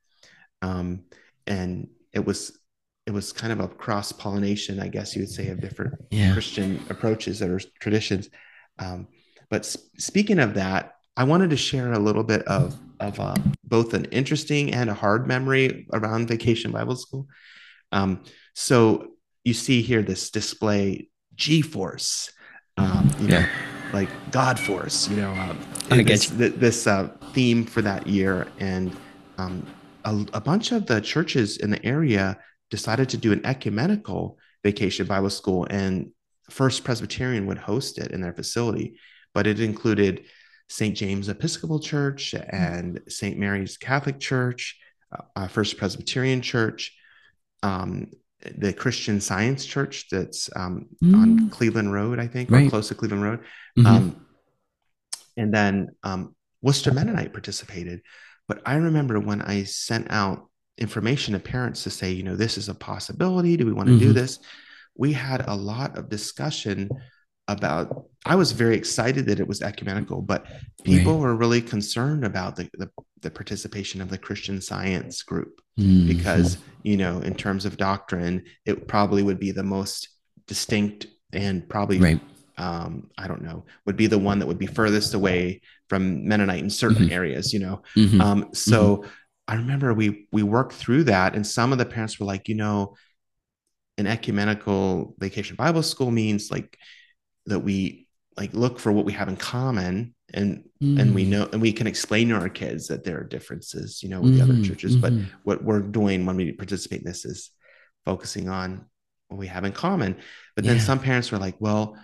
um, 0.62 1.04
and 1.46 1.88
it 2.12 2.24
was 2.24 2.58
it 3.06 3.12
was 3.12 3.32
kind 3.32 3.52
of 3.52 3.60
a 3.60 3.68
cross 3.68 4.12
pollination 4.12 4.80
i 4.80 4.88
guess 4.88 5.14
you 5.14 5.22
would 5.22 5.30
say 5.30 5.48
of 5.48 5.60
different 5.60 5.94
Yeah. 6.10 6.32
christian 6.32 6.84
approaches 6.90 7.42
or 7.42 7.58
traditions 7.80 8.28
um, 8.78 9.08
but 9.50 9.60
s- 9.62 9.76
speaking 9.98 10.38
of 10.38 10.54
that 10.54 10.92
i 11.16 11.24
wanted 11.24 11.50
to 11.50 11.56
share 11.56 11.92
a 11.92 11.98
little 11.98 12.24
bit 12.24 12.42
of 12.42 12.78
of 13.00 13.20
uh, 13.20 13.34
both 13.64 13.92
an 13.94 14.06
interesting 14.06 14.72
and 14.72 14.88
a 14.88 14.94
hard 14.94 15.26
memory 15.26 15.86
around 15.92 16.28
vacation 16.28 16.72
bible 16.72 16.96
school 16.96 17.26
um, 17.92 18.22
so 18.54 19.08
you 19.44 19.54
see 19.54 19.80
here 19.82 20.02
this 20.02 20.30
display 20.30 21.08
G-force, 21.36 22.32
um, 22.78 23.08
you 23.20 23.28
know, 23.28 23.38
Yeah. 23.40 23.75
Like 23.92 24.08
God 24.30 24.58
force, 24.58 25.08
you 25.08 25.16
know, 25.16 25.30
um, 25.32 25.58
I 25.90 26.02
this, 26.02 26.30
th- 26.30 26.54
this 26.54 26.86
uh, 26.86 27.08
theme 27.32 27.64
for 27.64 27.82
that 27.82 28.06
year. 28.06 28.48
And 28.58 28.96
um, 29.38 29.66
a, 30.04 30.24
a 30.34 30.40
bunch 30.40 30.72
of 30.72 30.86
the 30.86 31.00
churches 31.00 31.58
in 31.58 31.70
the 31.70 31.84
area 31.84 32.38
decided 32.70 33.08
to 33.10 33.16
do 33.16 33.32
an 33.32 33.44
ecumenical 33.44 34.38
vacation 34.64 35.06
Bible 35.06 35.30
school, 35.30 35.66
and 35.70 36.10
First 36.50 36.84
Presbyterian 36.84 37.46
would 37.46 37.58
host 37.58 37.98
it 37.98 38.10
in 38.10 38.20
their 38.20 38.32
facility. 38.32 38.98
But 39.34 39.46
it 39.46 39.60
included 39.60 40.24
St. 40.68 40.96
James 40.96 41.28
Episcopal 41.28 41.80
Church 41.80 42.34
and 42.34 43.00
St. 43.08 43.38
Mary's 43.38 43.76
Catholic 43.76 44.18
Church, 44.18 44.78
uh, 45.36 45.46
First 45.48 45.76
Presbyterian 45.76 46.40
Church, 46.40 46.96
um, 47.62 48.10
the 48.56 48.72
Christian 48.72 49.20
Science 49.20 49.64
Church 49.64 50.08
that's 50.10 50.50
um, 50.56 50.86
on 51.02 51.40
Mm. 51.40 51.50
Cleveland 51.50 51.92
Road, 51.92 52.18
I 52.18 52.26
think, 52.26 52.50
or 52.50 52.68
close 52.68 52.88
to 52.88 52.94
Cleveland 52.94 53.22
Road. 53.22 53.40
Mhm. 53.78 53.86
Um, 53.86 54.26
and 55.36 55.52
then 55.52 55.88
um, 56.02 56.34
Worcester 56.62 56.92
Mennonite 56.92 57.32
participated. 57.32 58.00
But 58.48 58.62
I 58.64 58.76
remember 58.76 59.18
when 59.20 59.42
I 59.42 59.64
sent 59.64 60.10
out 60.10 60.48
information 60.78 61.34
to 61.34 61.40
parents 61.40 61.82
to 61.84 61.90
say, 61.90 62.12
you 62.12 62.22
know, 62.22 62.36
this 62.36 62.56
is 62.58 62.68
a 62.68 62.74
possibility. 62.74 63.56
Do 63.56 63.66
we 63.66 63.72
want 63.72 63.88
to 63.88 63.98
do 63.98 64.10
Mhm. 64.10 64.14
this? 64.14 64.38
We 64.96 65.12
had 65.12 65.44
a 65.46 65.54
lot 65.54 65.98
of 65.98 66.08
discussion 66.08 66.88
about. 67.48 68.06
I 68.24 68.34
was 68.34 68.52
very 68.52 68.76
excited 68.76 69.26
that 69.26 69.40
it 69.40 69.46
was 69.46 69.62
ecumenical, 69.62 70.20
but 70.20 70.46
people 70.84 71.14
Right. 71.14 71.20
were 71.20 71.36
really 71.36 71.62
concerned 71.62 72.24
about 72.24 72.56
the, 72.56 72.68
the 72.74 72.90
the 73.22 73.30
participation 73.30 74.00
of 74.00 74.10
the 74.10 74.18
Christian 74.18 74.60
Science 74.60 75.22
group 75.22 75.60
Mhm. 75.78 76.06
because 76.06 76.58
you 76.82 76.96
know 76.96 77.18
in 77.20 77.34
terms 77.34 77.64
of 77.64 77.76
doctrine 77.76 78.44
it 78.64 78.86
probably 78.86 79.22
would 79.22 79.40
be 79.40 79.52
the 79.52 79.62
most 79.62 80.08
distinct 80.46 81.06
and 81.32 81.68
probably 81.68 81.98
right. 81.98 82.20
um, 82.58 83.10
i 83.18 83.26
don't 83.26 83.42
know 83.42 83.64
would 83.84 83.96
be 83.96 84.06
the 84.06 84.18
one 84.18 84.38
that 84.38 84.46
would 84.46 84.58
be 84.58 84.66
furthest 84.66 85.14
away 85.14 85.60
from 85.88 86.26
mennonite 86.28 86.62
in 86.62 86.70
certain 86.70 87.08
Mhm. 87.08 87.12
areas 87.12 87.52
you 87.52 87.58
know 87.58 87.82
Mhm. 87.96 88.20
um, 88.20 88.48
so 88.52 89.04
i 89.48 89.54
remember 89.56 89.92
we 89.92 90.28
we 90.30 90.42
worked 90.42 90.72
through 90.74 91.04
that 91.04 91.34
and 91.34 91.44
some 91.46 91.72
of 91.72 91.78
the 91.78 91.86
parents 91.86 92.20
were 92.20 92.26
like 92.26 92.48
you 92.48 92.54
know 92.54 92.94
an 93.98 94.06
ecumenical 94.06 95.14
vacation 95.18 95.56
bible 95.56 95.82
school 95.82 96.10
means 96.10 96.50
like 96.50 96.78
that 97.46 97.60
we 97.60 98.06
like 98.36 98.52
look 98.52 98.78
for 98.78 98.92
what 98.92 99.04
we 99.04 99.12
have 99.12 99.28
in 99.28 99.36
common 99.36 100.14
and 100.34 100.64
and 100.80 101.14
we 101.14 101.24
Mm. 101.24 101.28
know 101.28 101.48
and 101.52 101.62
we 101.62 101.72
can 101.72 101.86
explain 101.86 102.28
to 102.28 102.34
our 102.34 102.48
kids 102.50 102.88
that 102.88 103.04
there 103.04 103.18
are 103.18 103.24
differences 103.24 104.02
you 104.02 104.08
know 104.10 104.20
with 104.20 104.34
the 104.36 104.42
other 104.42 104.54
Mhm. 104.54 104.64
churches 104.64 104.96
but 104.96 105.12
Mhm. 105.12 105.26
what 105.44 105.64
we're 105.64 105.80
doing 105.80 106.26
when 106.26 106.36
we 106.36 106.52
participate 106.52 107.00
in 107.00 107.06
this 107.06 107.24
is 107.24 107.50
focusing 108.04 108.48
on 108.48 108.84
what 109.28 109.38
we 109.38 109.46
have 109.46 109.64
in 109.64 109.72
common 109.72 110.16
but 110.54 110.64
then 110.64 110.76
Yeah. 110.76 110.82
some 110.82 110.98
parents 111.00 111.30
were 111.32 111.38
like 111.38 111.56
well 111.60 111.96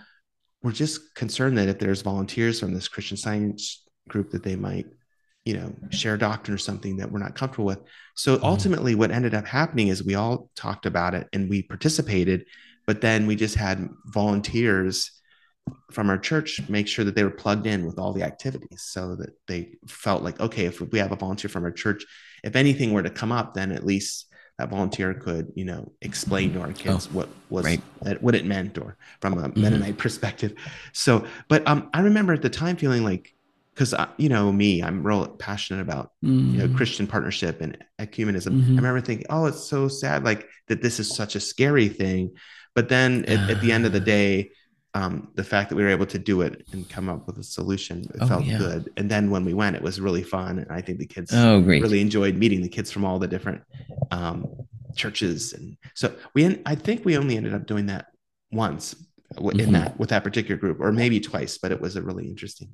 we're 0.63 0.71
just 0.71 1.13
concerned 1.13 1.57
that 1.57 1.67
if 1.67 1.77
there's 1.79 2.01
volunteers 2.01 2.59
from 2.59 2.73
this 2.73 2.87
christian 2.87 3.17
science 3.17 3.83
group 4.07 4.31
that 4.31 4.43
they 4.43 4.55
might 4.55 4.87
you 5.45 5.53
know 5.55 5.75
share 5.91 6.17
doctrine 6.17 6.55
or 6.55 6.57
something 6.57 6.97
that 6.97 7.11
we're 7.11 7.19
not 7.19 7.35
comfortable 7.35 7.65
with 7.65 7.81
so 8.15 8.35
Mm-hmm. 8.35 8.45
ultimately 8.45 8.95
what 8.95 9.11
ended 9.11 9.33
up 9.35 9.45
happening 9.45 9.89
is 9.89 10.03
we 10.03 10.15
all 10.15 10.49
talked 10.55 10.85
about 10.85 11.13
it 11.13 11.27
and 11.33 11.49
we 11.49 11.61
participated 11.61 12.45
but 12.87 13.01
then 13.01 13.27
we 13.27 13.35
just 13.35 13.55
had 13.55 13.89
volunteers 14.05 15.11
from 15.91 16.09
our 16.09 16.17
church 16.17 16.61
make 16.69 16.87
sure 16.87 17.05
that 17.05 17.15
they 17.15 17.23
were 17.23 17.29
plugged 17.29 17.67
in 17.67 17.85
with 17.85 17.97
all 17.99 18.13
the 18.13 18.23
activities 18.23 18.81
so 18.81 19.15
that 19.15 19.29
they 19.47 19.75
felt 19.87 20.23
like 20.23 20.39
okay 20.39 20.65
if 20.65 20.81
we 20.81 20.99
have 20.99 21.11
a 21.11 21.15
volunteer 21.15 21.49
from 21.49 21.63
our 21.63 21.71
church 21.71 22.05
if 22.43 22.55
anything 22.55 22.93
were 22.93 23.03
to 23.03 23.09
come 23.09 23.31
up 23.31 23.53
then 23.53 23.71
at 23.71 23.85
least 23.85 24.25
that 24.57 24.69
volunteer 24.69 25.13
could 25.13 25.51
you 25.55 25.65
know 25.65 25.91
explain 26.01 26.51
to 26.53 26.59
our 26.61 26.73
kids 26.73 27.09
what 27.11 27.29
was 27.49 27.65
Oh, 27.65 27.69
right. 28.05 28.21
what 28.21 28.35
it 28.35 28.45
meant 28.45 28.77
or 28.77 28.97
from 29.21 29.37
a 29.37 29.49
Mhm. 29.49 29.57
mennonite 29.57 29.97
perspective 29.97 30.53
so 30.93 31.25
but 31.47 31.65
um 31.67 31.89
i 31.93 32.01
remember 32.01 32.33
at 32.33 32.41
the 32.41 32.49
time 32.49 32.75
feeling 32.75 33.03
like 33.03 33.31
because 33.75 33.93
you 34.17 34.29
know 34.29 34.51
me 34.51 34.83
i'm 34.83 35.05
real 35.05 35.27
passionate 35.27 35.81
about 35.81 36.11
you 36.21 36.57
know 36.57 36.67
Mhm. 36.67 36.75
christian 36.75 37.07
partnership 37.07 37.61
and 37.61 37.77
ecumenism 37.99 38.53
Mhm. 38.53 38.73
i 38.73 38.75
remember 38.75 39.01
thinking 39.01 39.25
oh 39.29 39.45
it's 39.45 39.63
so 39.69 39.87
sad 39.87 40.23
like 40.25 40.47
that 40.67 40.81
this 40.81 40.99
is 40.99 41.13
such 41.15 41.35
a 41.35 41.39
scary 41.39 41.87
thing 41.87 42.31
but 42.75 42.89
then 42.89 43.23
at, 43.25 43.49
at 43.49 43.61
the 43.61 43.71
end 43.71 43.85
of 43.85 43.91
the 43.93 43.99
day 44.17 44.51
um, 44.95 45.29
the 45.35 45.43
fact 45.43 45.69
that 45.69 45.75
we 45.75 45.83
were 45.83 45.89
able 45.89 46.05
to 46.05 46.19
do 46.19 46.41
it 46.41 46.65
and 46.71 46.87
come 46.87 47.09
up 47.09 47.25
with 47.27 47.37
a 47.39 47.43
solution 47.43 48.01
it 48.13 48.21
Oh, 48.21 48.27
felt 48.27 48.45
yeah. 48.45 48.57
good 48.57 48.91
and 48.97 49.09
then 49.09 49.29
when 49.31 49.43
we 49.45 49.53
went 49.53 49.75
it 49.75 49.81
was 49.81 49.99
really 49.99 50.23
fun 50.23 50.59
and 50.59 50.71
i 50.71 50.81
think 50.81 50.99
the 50.99 51.07
kids 51.07 51.31
Oh, 51.33 51.61
great. 51.61 51.81
really 51.81 52.01
enjoyed 52.01 52.35
meeting 52.35 52.61
the 52.61 52.69
kids 52.69 52.91
from 52.91 53.03
all 53.05 53.17
the 53.19 53.27
different 53.27 53.61
um, 54.11 54.37
churches, 54.95 55.53
and 55.53 55.75
so 55.95 56.13
we. 56.35 56.61
I 56.67 56.75
think 56.75 57.03
we 57.03 57.17
only 57.17 57.35
ended 57.35 57.55
up 57.55 57.65
doing 57.65 57.87
that 57.87 58.05
once 58.51 58.95
in 59.37 59.57
Mhm. 59.57 59.71
that 59.71 59.99
with 59.99 60.09
that 60.09 60.23
particular 60.23 60.55
group, 60.55 60.79
or 60.79 60.91
maybe 60.91 61.19
twice, 61.19 61.57
but 61.57 61.71
it 61.71 61.81
was 61.81 61.95
a 61.95 62.01
really 62.03 62.27
interesting. 62.27 62.69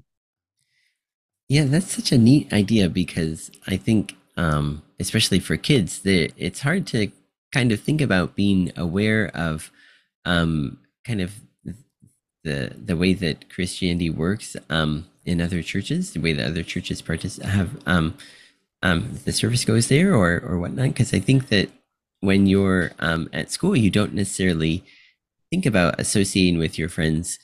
Yeah, 1.47 1.63
that's 1.63 1.91
such 1.95 2.11
a 2.11 2.17
neat 2.17 2.51
idea 2.51 2.89
because 2.89 3.49
I 3.67 3.77
think, 3.77 4.15
um, 4.35 4.83
especially 4.99 5.39
for 5.39 5.55
kids, 5.55 5.99
that 6.01 6.33
it's 6.35 6.59
hard 6.59 6.85
to 6.87 7.09
kind 7.53 7.71
of 7.71 7.79
think 7.79 8.01
about 8.01 8.35
being 8.35 8.71
aware 8.75 9.29
of 9.33 9.71
um, 10.25 10.77
kind 11.05 11.21
of 11.21 11.31
the 12.43 12.73
the 12.83 12.95
way 12.95 13.13
that 13.13 13.49
Christianity 13.49 14.09
works 14.09 14.55
um, 14.69 15.07
in 15.25 15.41
other 15.41 15.61
churches, 15.61 16.13
the 16.13 16.19
way 16.19 16.33
that 16.33 16.47
other 16.47 16.63
churches 16.63 17.01
have 17.37 17.81
um, 17.85 18.15
um, 18.81 19.19
the 19.25 19.31
service 19.31 19.65
goes 19.65 19.87
there 19.87 20.15
or 20.15 20.39
or 20.39 20.57
whatnot. 20.57 20.89
Because 20.89 21.13
I 21.13 21.19
think 21.19 21.49
that 21.49 21.69
when 22.21 22.47
you're 22.47 22.91
um, 22.99 23.29
at 23.33 23.51
school, 23.51 23.75
you 23.75 23.89
don't 23.89 24.13
necessarily 24.13 24.83
think 25.49 25.65
about 25.65 25.99
associating 25.99 26.59
with 26.59 26.77
your 26.77 26.89
friends 26.89 27.39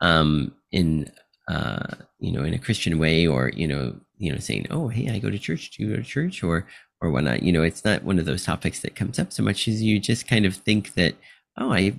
um, 0.00 0.54
in 0.70 1.10
uh, 1.48 1.94
you 2.18 2.32
know 2.32 2.42
in 2.42 2.54
a 2.54 2.58
Christian 2.58 2.98
way, 2.98 3.26
or 3.26 3.50
you 3.54 3.66
know 3.66 3.96
you 4.18 4.32
know 4.32 4.38
saying, 4.38 4.66
oh 4.70 4.88
hey, 4.88 5.10
I 5.10 5.18
go 5.18 5.30
to 5.30 5.38
church. 5.38 5.70
Do 5.70 5.82
you 5.82 5.90
go 5.90 5.96
to 5.96 6.02
church 6.02 6.42
or 6.42 6.66
or 7.00 7.10
whatnot? 7.10 7.42
You 7.42 7.52
know, 7.52 7.62
it's 7.62 7.84
not 7.84 8.04
one 8.04 8.18
of 8.18 8.26
those 8.26 8.44
topics 8.44 8.80
that 8.80 8.96
comes 8.96 9.18
up 9.18 9.32
so 9.32 9.42
much 9.42 9.66
as 9.68 9.82
you 9.82 9.98
just 9.98 10.28
kind 10.28 10.46
of 10.46 10.54
think 10.54 10.94
that 10.94 11.14
oh, 11.58 11.72
I 11.72 11.94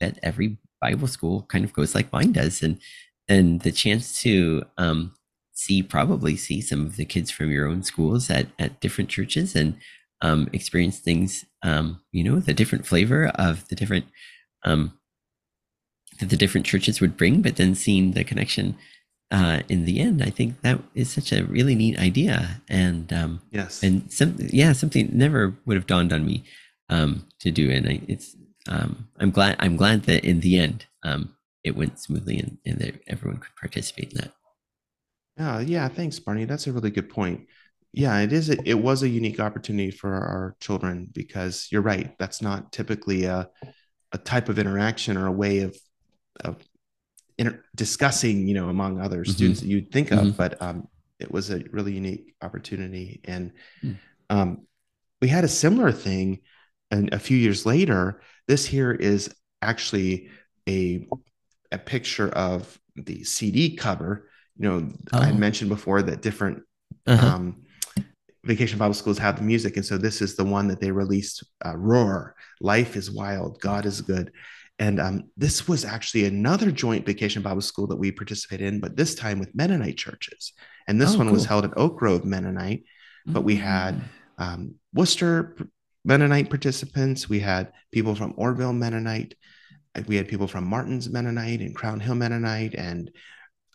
bet 0.00 0.18
every 0.22 0.58
Bible 0.80 1.08
school 1.08 1.42
kind 1.48 1.64
of 1.64 1.72
goes 1.72 1.94
like 1.94 2.12
mine 2.12 2.32
does, 2.32 2.62
and 2.62 2.78
and 3.28 3.60
the 3.60 3.72
chance 3.72 4.20
to 4.22 4.64
um, 4.78 5.14
see 5.52 5.82
probably 5.82 6.36
see 6.36 6.60
some 6.60 6.86
of 6.86 6.96
the 6.96 7.04
kids 7.04 7.30
from 7.30 7.50
your 7.50 7.66
own 7.66 7.82
schools 7.82 8.30
at 8.30 8.46
at 8.58 8.80
different 8.80 9.10
churches 9.10 9.54
and 9.54 9.76
um, 10.20 10.48
experience 10.52 10.98
things, 10.98 11.44
um, 11.62 12.00
you 12.12 12.24
know, 12.24 12.40
the 12.40 12.54
different 12.54 12.86
flavor 12.86 13.28
of 13.34 13.66
the 13.68 13.76
different 13.76 14.06
um, 14.64 14.98
that 16.20 16.30
the 16.30 16.36
different 16.36 16.66
churches 16.66 17.00
would 17.00 17.16
bring, 17.16 17.42
but 17.42 17.56
then 17.56 17.74
seeing 17.74 18.12
the 18.12 18.24
connection 18.24 18.76
uh, 19.30 19.60
in 19.68 19.84
the 19.84 20.00
end, 20.00 20.22
I 20.22 20.30
think 20.30 20.60
that 20.62 20.80
is 20.94 21.10
such 21.10 21.32
a 21.32 21.44
really 21.44 21.74
neat 21.74 21.98
idea, 21.98 22.62
and 22.68 23.12
um, 23.12 23.42
Yes, 23.50 23.82
and 23.82 24.10
some 24.10 24.36
yeah 24.38 24.72
something 24.72 25.10
never 25.12 25.54
would 25.66 25.76
have 25.76 25.86
dawned 25.86 26.12
on 26.12 26.24
me 26.24 26.44
um, 26.88 27.26
to 27.40 27.50
do, 27.50 27.70
and 27.70 27.86
I, 27.86 28.00
it's 28.08 28.36
um, 28.68 29.08
I'm 29.18 29.30
glad 29.30 29.56
I'm 29.58 29.76
glad 29.76 30.04
that 30.04 30.24
in 30.24 30.40
the 30.40 30.58
end 30.58 30.86
um, 31.02 31.34
it 31.64 31.76
went 31.76 31.98
smoothly 31.98 32.38
and, 32.38 32.58
and 32.66 32.78
that 32.78 33.02
everyone 33.08 33.40
could 33.40 33.54
participate 33.56 34.12
in 34.12 34.18
that. 34.18 34.32
yeah, 35.38 35.60
yeah. 35.60 35.88
Thanks, 35.88 36.18
Barney. 36.18 36.44
That's 36.44 36.66
a 36.66 36.72
really 36.72 36.90
good 36.90 37.08
point. 37.08 37.46
Yeah, 37.92 38.18
it 38.20 38.32
is. 38.32 38.50
A, 38.50 38.56
it 38.68 38.74
was 38.74 39.02
a 39.02 39.08
unique 39.08 39.40
opportunity 39.40 39.90
for 39.90 40.12
our 40.12 40.56
children 40.60 41.08
because 41.12 41.68
you're 41.70 41.82
right. 41.82 42.16
That's 42.18 42.42
not 42.42 42.72
typically 42.72 43.24
a 43.24 43.48
a 44.12 44.18
type 44.18 44.48
of 44.48 44.58
interaction 44.58 45.16
or 45.16 45.26
a 45.26 45.32
way 45.32 45.60
of 45.60 45.76
of 46.44 46.56
inter- 47.38 47.62
discussing, 47.74 48.46
you 48.48 48.54
know, 48.54 48.68
among 48.68 49.00
other 49.00 49.24
Mhm. 49.24 49.28
students 49.30 49.60
that 49.60 49.68
you'd 49.68 49.90
think 49.92 50.10
of. 50.10 50.18
Mhm. 50.18 50.36
But 50.36 50.60
um, 50.62 50.88
it 51.18 51.30
was 51.30 51.50
a 51.50 51.58
really 51.72 51.94
unique 51.94 52.34
opportunity, 52.42 53.20
and 53.24 53.52
Mm. 53.82 53.96
um, 54.30 54.66
we 55.20 55.28
had 55.28 55.44
a 55.44 55.48
similar 55.48 55.90
thing. 55.92 56.40
And 56.90 57.12
a 57.12 57.18
few 57.18 57.36
years 57.36 57.66
later, 57.66 58.20
this 58.46 58.66
here 58.66 58.92
is 58.92 59.34
actually 59.62 60.30
a 60.68 61.06
a 61.70 61.78
picture 61.78 62.30
of 62.30 62.78
the 62.96 63.22
CD 63.24 63.76
cover. 63.76 64.30
You 64.56 64.68
know, 64.68 64.92
I 65.12 65.30
Oh. 65.30 65.34
mentioned 65.34 65.68
before 65.68 66.00
that 66.02 66.22
different 66.22 66.62
Uh-huh. 67.06 67.26
um, 67.26 67.62
vacation 68.44 68.78
Bible 68.78 68.94
schools 68.94 69.18
have 69.18 69.36
the 69.36 69.42
music, 69.42 69.76
and 69.76 69.84
so 69.84 69.98
this 69.98 70.22
is 70.22 70.34
the 70.36 70.44
one 70.44 70.68
that 70.68 70.80
they 70.80 70.90
released. 70.90 71.44
Uh, 71.64 71.76
Roar, 71.76 72.34
life 72.60 72.96
is 72.96 73.10
wild, 73.10 73.60
God 73.60 73.84
is 73.84 74.00
good, 74.00 74.32
and 74.78 74.98
um, 74.98 75.24
this 75.36 75.68
was 75.68 75.84
actually 75.84 76.24
another 76.24 76.70
joint 76.70 77.04
vacation 77.04 77.42
Bible 77.42 77.60
school 77.60 77.86
that 77.88 77.96
we 77.96 78.10
participated 78.12 78.66
in, 78.72 78.80
but 78.80 78.96
this 78.96 79.14
time 79.14 79.38
with 79.38 79.54
Mennonite 79.54 79.98
churches. 79.98 80.52
And 80.86 80.98
this 80.98 81.14
Oh, 81.14 81.18
one 81.18 81.32
was 81.32 81.44
held 81.44 81.64
at 81.66 81.76
Oak 81.76 81.98
Grove 81.98 82.24
Mennonite, 82.24 82.84
but 83.26 83.42
we 83.42 83.56
had 83.56 83.94
Mm. 83.96 84.04
um, 84.38 84.74
Wooster 84.94 85.54
Mennonite 86.12 86.48
participants. 86.48 87.28
We 87.28 87.38
had 87.38 87.70
people 87.92 88.14
from 88.14 88.32
Orrville 88.32 88.74
Mennonite. 88.76 89.34
We 90.06 90.16
had 90.16 90.26
people 90.26 90.48
from 90.48 90.64
Martin's 90.64 91.10
Mennonite 91.10 91.60
and 91.60 91.74
Crown 91.74 92.00
Hill 92.00 92.14
Mennonite, 92.14 92.74
and 92.74 93.10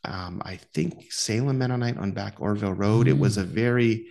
um, 0.03 0.41
I 0.43 0.55
think 0.73 1.11
Salem 1.13 1.59
Mennonite 1.59 1.97
on 1.97 2.11
Back 2.11 2.39
Orrville 2.39 2.77
Road. 2.77 3.07
It 3.07 3.17
was 3.19 3.37
Mm. 3.37 3.41
a 3.41 3.45
very 3.45 4.07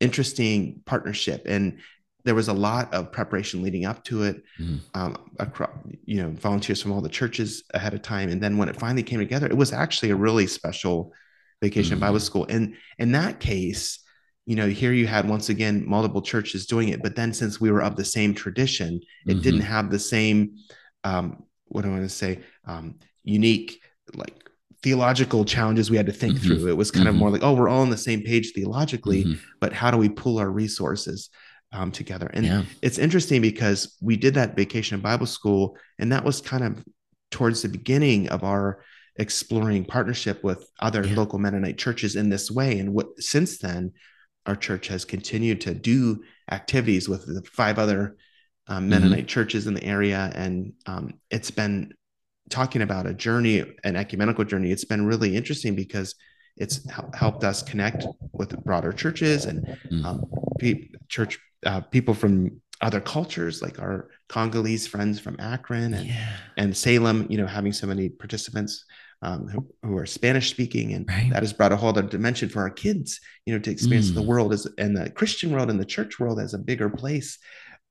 interesting 0.00 0.82
partnership, 0.84 1.42
and 1.46 1.78
there 2.24 2.34
was 2.34 2.48
a 2.48 2.52
lot 2.52 2.92
of 2.92 3.12
preparation 3.12 3.62
leading 3.62 3.84
up 3.86 4.02
to 4.04 4.24
it. 4.24 4.42
Mhm. 4.58 4.80
Um, 4.94 5.16
across, 5.38 5.70
you 6.04 6.20
know, 6.22 6.30
volunteers 6.30 6.82
from 6.82 6.92
all 6.92 7.00
the 7.00 7.08
churches 7.08 7.62
ahead 7.72 7.94
of 7.94 8.02
time, 8.02 8.30
and 8.30 8.42
then 8.42 8.58
when 8.58 8.68
it 8.68 8.78
finally 8.80 9.02
came 9.04 9.20
together, 9.20 9.46
it 9.46 9.56
was 9.56 9.72
actually 9.72 10.10
a 10.10 10.16
really 10.16 10.46
special 10.48 11.12
vacation 11.62 11.98
Mhm. 11.98 12.00
Bible 12.00 12.20
school. 12.20 12.46
And 12.50 12.74
in 12.98 13.12
that 13.12 13.38
case, 13.38 14.00
you 14.50 14.56
know, 14.56 14.66
here 14.66 14.92
you 14.92 15.06
had 15.06 15.28
once 15.28 15.48
again 15.48 15.84
multiple 15.86 16.20
churches 16.20 16.66
doing 16.66 16.88
it, 16.88 17.00
but 17.04 17.14
then 17.14 17.32
since 17.32 17.60
we 17.60 17.70
were 17.70 17.80
of 17.84 17.94
the 17.94 18.04
same 18.04 18.34
tradition, 18.34 19.00
it 19.24 19.36
Mhm. 19.36 19.42
didn't 19.44 19.60
have 19.60 19.92
the 19.92 19.98
same 20.14 20.38
um, 21.04 21.44
what 21.66 21.82
do 21.82 21.88
I 21.88 21.92
want 21.92 22.02
to 22.02 22.08
say 22.24 22.40
um, 22.66 22.96
unique 23.22 23.80
like 24.12 24.34
theological 24.82 25.44
challenges 25.44 25.88
we 25.88 25.96
had 25.96 26.06
to 26.06 26.12
think 26.12 26.36
Mhm. 26.36 26.42
through. 26.42 26.68
It 26.68 26.76
was 26.76 26.90
kind 26.90 27.06
of 27.08 27.14
Mhm. 27.14 27.18
more 27.18 27.30
like, 27.30 27.44
oh, 27.44 27.54
we're 27.54 27.68
all 27.68 27.82
on 27.82 27.90
the 27.90 27.96
same 28.08 28.22
page 28.22 28.50
theologically, 28.56 29.24
Mhm. 29.24 29.38
but 29.60 29.72
how 29.72 29.90
do 29.92 29.96
we 29.96 30.08
pull 30.08 30.38
our 30.38 30.50
resources 30.50 31.30
um, 31.72 31.92
together? 31.92 32.28
And 32.34 32.44
Yeah. 32.44 32.64
it's 32.82 32.98
interesting 32.98 33.40
because 33.40 33.96
we 34.02 34.16
did 34.16 34.34
that 34.34 34.56
vacation 34.56 34.98
Bible 35.00 35.26
school, 35.26 35.76
and 36.00 36.10
that 36.10 36.24
was 36.24 36.40
kind 36.40 36.64
of 36.64 36.84
towards 37.30 37.62
the 37.62 37.68
beginning 37.68 38.28
of 38.30 38.42
our 38.42 38.82
exploring 39.16 39.84
partnership 39.84 40.42
with 40.42 40.60
other 40.80 41.06
Yeah. 41.06 41.14
local 41.14 41.38
Mennonite 41.38 41.78
churches 41.78 42.16
in 42.16 42.28
this 42.30 42.50
way. 42.50 42.80
And 42.80 42.92
what 42.92 43.06
since 43.22 43.58
then, 43.58 43.92
our 44.50 44.56
church 44.56 44.88
has 44.88 45.04
continued 45.04 45.60
to 45.60 45.72
do 45.72 46.22
activities 46.50 47.08
with 47.08 47.24
the 47.24 47.40
five 47.42 47.78
other 47.78 48.16
um, 48.66 48.88
Mennonite 48.88 49.28
churches 49.28 49.66
in 49.68 49.74
the 49.74 49.84
area, 49.84 50.30
and 50.34 50.72
um, 50.86 51.14
it's 51.30 51.52
been 51.52 51.92
talking 52.50 52.82
about 52.82 53.06
a 53.06 53.14
journey, 53.14 53.64
an 53.84 53.94
ecumenical 53.94 54.44
journey. 54.44 54.72
It's 54.72 54.84
been 54.84 55.06
really 55.06 55.36
interesting 55.36 55.76
because 55.76 56.16
it's 56.56 56.76
hel- 56.90 57.10
helped 57.14 57.44
us 57.44 57.62
connect 57.62 58.04
with 58.32 58.50
broader 58.64 58.92
churches 58.92 59.44
and 59.46 59.58
Mhm. 59.90 60.04
um, 60.04 60.24
pe- 60.58 60.88
church 61.08 61.38
uh, 61.64 61.80
people 61.80 62.14
from 62.14 62.60
other 62.80 63.00
cultures, 63.00 63.62
like 63.62 63.78
our 63.78 64.08
Congolese 64.28 64.86
friends 64.88 65.20
from 65.20 65.36
Akron 65.38 65.94
and 65.94 66.06
yeah. 66.08 66.36
and 66.56 66.76
Salem, 66.76 67.26
you 67.30 67.38
know, 67.38 67.46
having 67.46 67.72
so 67.72 67.86
many 67.86 68.08
participants 68.08 68.84
um, 69.22 69.46
who, 69.48 69.66
who 69.82 69.96
are 69.96 70.06
Spanish 70.06 70.50
speaking, 70.50 70.94
and 70.94 71.06
Right. 71.08 71.30
that 71.32 71.42
has 71.42 71.52
brought 71.52 71.72
a 71.72 71.76
whole 71.76 71.90
other 71.90 72.02
dimension 72.02 72.48
for 72.48 72.60
our 72.62 72.70
kids, 72.70 73.20
you 73.44 73.52
know, 73.52 73.58
to 73.60 73.70
experience 73.70 74.10
the 74.12 74.22
Mm. 74.22 74.26
world 74.26 74.52
as 74.52 74.66
and 74.78 74.96
the 74.96 75.10
Christian 75.10 75.50
world 75.50 75.70
and 75.70 75.78
the 75.80 75.84
church 75.84 76.18
world 76.18 76.40
as 76.40 76.54
a 76.54 76.58
bigger 76.58 76.88
place 76.88 77.38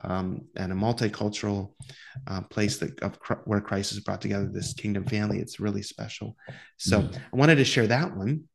um, 0.01 0.45
and 0.55 0.71
a 0.71 0.75
multicultural 0.75 1.73
uh, 2.27 2.41
place 2.41 2.77
that 2.77 2.99
of, 3.01 3.17
where 3.45 3.61
Christ 3.61 3.91
has 3.91 3.99
brought 3.99 4.21
together 4.21 4.47
this 4.51 4.73
kingdom 4.73 5.05
family. 5.05 5.39
It's 5.39 5.59
really 5.59 5.83
special. 5.83 6.35
So 6.77 7.01
Mm. 7.01 7.15
I 7.33 7.35
wanted 7.37 7.55
to 7.55 7.65
share 7.65 7.87
that 7.87 8.15
one. 8.15 8.45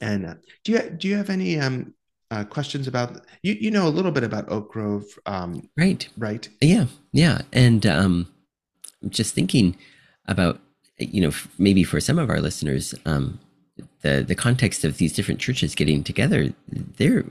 And 0.00 0.26
uh, 0.26 0.34
do 0.64 0.72
you 0.72 0.90
do 0.90 1.08
you 1.08 1.16
have 1.16 1.30
any 1.30 1.58
um, 1.58 1.94
uh, 2.30 2.44
questions 2.44 2.86
about 2.88 3.24
you? 3.42 3.54
You 3.54 3.70
know 3.70 3.86
a 3.88 3.96
little 3.96 4.10
bit 4.12 4.24
about 4.24 4.50
Oak 4.50 4.70
Grove, 4.72 5.04
um, 5.26 5.68
Right. 5.76 6.08
right? 6.18 6.48
Yeah. 6.60 6.86
Yeah. 7.12 7.42
And 7.52 7.86
um, 7.86 8.28
just 9.08 9.34
thinking 9.34 9.76
about, 10.26 10.60
you 10.98 11.20
know, 11.20 11.32
maybe 11.58 11.84
for 11.84 12.00
some 12.00 12.18
of 12.18 12.30
our 12.30 12.40
listeners, 12.40 12.94
um, 13.04 13.40
the 14.02 14.24
the 14.26 14.34
context 14.34 14.84
of 14.84 14.98
these 14.98 15.12
different 15.12 15.40
churches 15.40 15.74
getting 15.74 16.04
together, 16.04 16.52
they're 16.68 17.24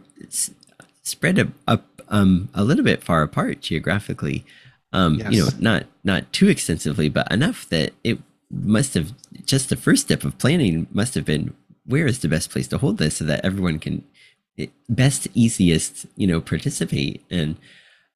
spread 1.03 1.39
up, 1.39 1.47
up 1.67 2.01
um, 2.09 2.49
a 2.53 2.63
little 2.63 2.83
bit 2.83 3.03
far 3.03 3.21
apart 3.21 3.61
geographically. 3.61 4.45
Um, 4.91 5.19
You 5.31 5.45
know, 5.45 5.49
not 5.59 5.85
not 6.03 6.31
too 6.33 6.49
extensively, 6.49 7.09
but 7.09 7.31
enough 7.31 7.67
that 7.69 7.93
it 8.03 8.19
must 8.51 8.93
have 8.93 9.13
just 9.45 9.69
the 9.69 9.75
first 9.75 10.03
step 10.03 10.23
of 10.23 10.37
planning 10.37 10.87
must 10.91 11.15
have 11.15 11.25
been 11.25 11.53
where 11.85 12.05
is 12.05 12.19
the 12.19 12.29
best 12.29 12.49
place 12.49 12.67
to 12.67 12.77
hold 12.77 12.97
this 12.97 13.17
so 13.17 13.25
that 13.25 13.43
everyone 13.43 13.79
can 13.79 14.03
best 14.87 15.27
easiest 15.33 16.05
you 16.15 16.27
know 16.27 16.39
participate 16.39 17.23
and 17.31 17.55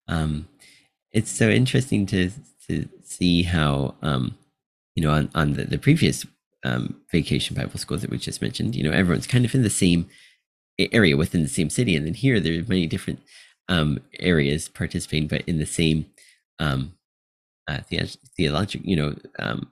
um, 0.08 0.48
it's 1.12 1.32
so 1.32 1.50
interesting 1.50 2.06
to 2.06 2.32
to 2.68 2.88
see 3.04 3.44
how 3.44 3.96
um, 4.02 4.38
you 4.98 5.04
know 5.04 5.12
on 5.12 5.30
on 5.36 5.54
the, 5.54 5.64
the 5.64 5.78
previous 5.78 6.26
um, 6.66 7.00
vacation 7.12 7.56
Bible 7.56 7.78
school 7.80 7.98
that 8.00 8.10
we 8.10 8.18
just 8.18 8.42
mentioned, 8.42 8.76
you 8.76 8.84
know, 8.84 8.92
everyone's 8.92 9.28
kind 9.28 9.46
of 9.46 9.54
in 9.56 9.62
the 9.62 9.70
same 9.70 10.10
area 10.92 11.16
within 11.16 11.44
the 11.44 11.48
same 11.60 11.70
city, 11.70 11.96
and 11.96 12.06
then 12.06 12.16
here 12.16 12.40
there 12.40 12.60
are 12.60 12.64
many 12.68 12.88
different 12.88 13.20
um, 13.70 14.00
areas 14.20 14.68
participating, 14.68 15.28
but 15.28 15.44
in 15.48 15.60
the 15.60 15.66
same 15.66 16.08
um, 16.60 16.94
uh, 17.68 17.80
theologic, 18.36 18.82
you 18.84 18.96
know, 18.96 19.16
um, 19.40 19.72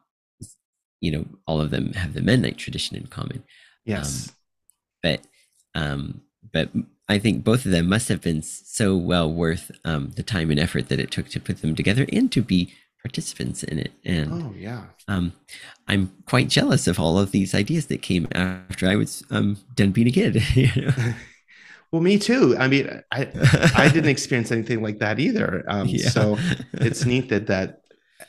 you 1.01 1.11
know, 1.11 1.25
all 1.47 1.59
of 1.59 1.71
them 1.71 1.93
have 1.93 2.13
the 2.13 2.21
Mennonite 2.21 2.57
tradition 2.57 2.95
in 2.95 3.07
common 3.07 3.43
Yes. 3.85 4.31
but 5.03 5.21
um 5.75 6.21
but 6.51 6.69
I 7.07 7.19
think 7.19 7.43
both 7.43 7.65
of 7.65 7.71
them 7.71 7.87
must 7.87 8.09
have 8.09 8.21
been 8.21 8.41
so 8.41 8.95
well 8.95 9.31
worth 9.31 9.71
um, 9.83 10.11
the 10.15 10.23
time 10.23 10.49
and 10.49 10.59
effort 10.59 10.89
that 10.89 10.99
it 10.99 11.11
took 11.11 11.27
to 11.29 11.39
put 11.39 11.61
them 11.61 11.75
together 11.75 12.07
and 12.11 12.31
to 12.31 12.41
be 12.41 12.73
participants 13.05 13.61
in 13.61 13.77
it. 13.77 13.91
And 14.03 14.33
oh 14.33 14.53
yeah, 14.57 14.85
um, 15.07 15.31
I'm 15.87 16.11
quite 16.25 16.49
jealous 16.49 16.87
of 16.87 16.99
all 16.99 17.19
of 17.19 17.29
these 17.29 17.53
ideas 17.53 17.85
that 17.87 18.01
came 18.01 18.27
after 18.31 18.87
I 18.87 18.95
was 18.95 19.23
um, 19.29 19.57
done 19.75 19.91
being 19.91 20.07
a 20.07 20.11
kid. 20.11 20.41
You 20.55 20.69
know? 20.75 21.13
well, 21.91 22.01
me 22.01 22.17
too. 22.17 22.55
I 22.57 22.67
mean, 22.67 23.03
I 23.11 23.29
I 23.75 23.89
didn't 23.93 24.09
experience 24.15 24.51
anything 24.51 24.81
like 24.81 24.97
that 24.99 25.19
either. 25.19 25.63
Um, 25.67 25.87
yeah. 25.87 26.09
So 26.09 26.39
it's 26.73 27.05
neat 27.05 27.29
that 27.29 27.45
that 27.47 27.81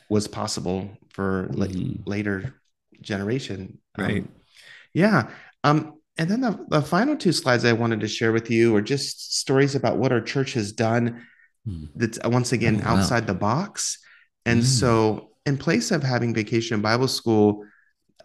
was 0.09 0.27
possible 0.27 0.87
for 1.09 1.49
mm-hmm. 1.51 2.07
later 2.07 2.53
generation. 3.01 3.79
Um, 3.97 4.05
right. 4.05 4.25
Yeah. 4.93 5.31
Um, 5.63 5.95
and 6.19 6.29
then 6.29 6.41
the, 6.41 6.65
the 6.69 6.81
final 6.83 7.15
two 7.15 7.31
slides 7.31 7.65
I 7.65 7.73
wanted 7.73 7.99
to 8.01 8.07
share 8.07 8.31
with 8.31 8.51
you 8.51 8.75
are 8.75 8.81
just 8.81 9.39
stories 9.39 9.73
about 9.73 9.97
what 9.97 10.11
our 10.11 10.21
church 10.21 10.53
has 10.53 10.71
done 10.71 11.25
mm. 11.67 11.89
that's 11.95 12.19
uh, 12.23 12.29
once 12.29 12.51
again 12.51 12.81
oh, 12.83 12.85
wow. 12.85 12.97
outside 12.97 13.25
the 13.25 13.33
box. 13.33 13.97
And 14.47 14.61
mm. 14.61 14.65
so, 14.65 15.31
in 15.45 15.57
place 15.57 15.91
of 15.91 16.01
having 16.01 16.33
vacation 16.33 16.81
Bible 16.81 17.07
school, 17.07 17.63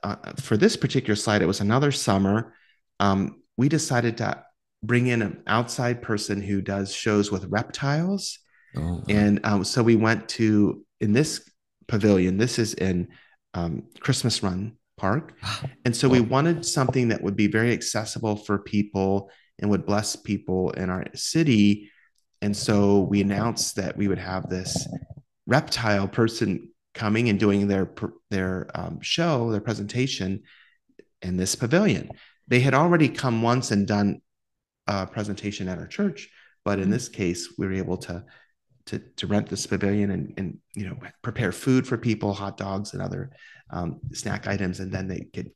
uh, 0.02 0.16
for 0.40 0.56
this 0.56 0.76
particular 0.76 1.16
slide, 1.16 1.42
it 1.42 1.46
was 1.46 1.60
another 1.60 1.92
summer. 1.92 2.54
Um, 3.00 3.42
we 3.56 3.68
decided 3.68 4.16
to 4.18 4.42
bring 4.82 5.08
in 5.08 5.22
an 5.22 5.42
outside 5.46 6.00
person 6.02 6.40
who 6.40 6.60
does 6.60 6.94
shows 6.94 7.30
with 7.30 7.44
reptiles. 7.46 8.38
Oh. 8.76 9.02
And 9.08 9.44
um, 9.44 9.64
so 9.64 9.82
we 9.82 9.96
went 9.96 10.28
to, 10.30 10.84
in 11.00 11.12
this 11.12 11.48
pavilion, 11.88 12.38
this 12.38 12.58
is 12.58 12.74
in 12.74 13.08
um, 13.54 13.84
Christmas 14.00 14.42
Run 14.42 14.76
Park. 14.96 15.34
And 15.84 15.94
so 15.94 16.08
we 16.08 16.20
wanted 16.20 16.64
something 16.64 17.08
that 17.08 17.22
would 17.22 17.36
be 17.36 17.48
very 17.48 17.72
accessible 17.72 18.36
for 18.36 18.58
people 18.58 19.30
and 19.58 19.70
would 19.70 19.86
bless 19.86 20.16
people 20.16 20.70
in 20.70 20.90
our 20.90 21.04
city. 21.14 21.90
And 22.40 22.56
so 22.56 23.00
we 23.00 23.20
announced 23.20 23.76
that 23.76 23.96
we 23.96 24.08
would 24.08 24.18
have 24.18 24.48
this 24.48 24.88
reptile 25.46 26.08
person 26.08 26.70
coming 26.94 27.28
and 27.28 27.38
doing 27.38 27.68
their 27.68 27.90
their 28.30 28.70
um, 28.74 29.00
show, 29.00 29.50
their 29.50 29.60
presentation 29.60 30.42
in 31.22 31.36
this 31.36 31.54
pavilion. 31.54 32.10
They 32.48 32.60
had 32.60 32.74
already 32.74 33.08
come 33.08 33.42
once 33.42 33.70
and 33.70 33.86
done 33.86 34.20
a 34.86 35.06
presentation 35.06 35.68
at 35.68 35.78
our 35.78 35.86
church, 35.86 36.28
but 36.64 36.78
in 36.78 36.90
this 36.90 37.08
case, 37.08 37.54
we 37.58 37.66
were 37.66 37.74
able 37.74 37.96
to 37.98 38.24
to, 38.86 38.98
to 39.16 39.28
rent 39.28 39.48
this 39.48 39.66
pavilion 39.66 40.10
and, 40.10 40.34
and 40.36 40.58
you 40.74 40.86
know 40.86 40.98
prepare 41.22 41.52
food 41.52 41.86
for 41.86 41.96
people, 41.96 42.34
hot 42.34 42.56
dogs 42.56 42.92
and 42.92 43.02
other 43.02 43.30
um, 43.70 44.00
snack 44.12 44.46
items, 44.46 44.80
and 44.80 44.92
then 44.92 45.08
they 45.08 45.26
could 45.32 45.52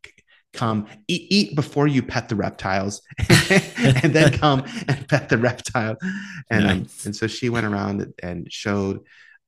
come 0.53 0.87
eat, 1.07 1.27
eat 1.31 1.55
before 1.55 1.87
you 1.87 2.03
pet 2.03 2.29
the 2.29 2.35
reptiles 2.35 3.03
and 3.29 4.15
then 4.15 4.33
come 4.39 4.65
and 4.89 5.07
pet 5.07 5.29
the 5.29 5.37
reptile 5.37 5.97
and 6.51 6.67
um, 6.67 6.79
nice. 6.79 6.79
um, 6.79 7.09
and 7.09 7.17
so 7.17 7.27
she 7.27 7.51
went 7.51 7.67
around 7.67 8.13
and 8.23 8.51
showed 8.51 9.01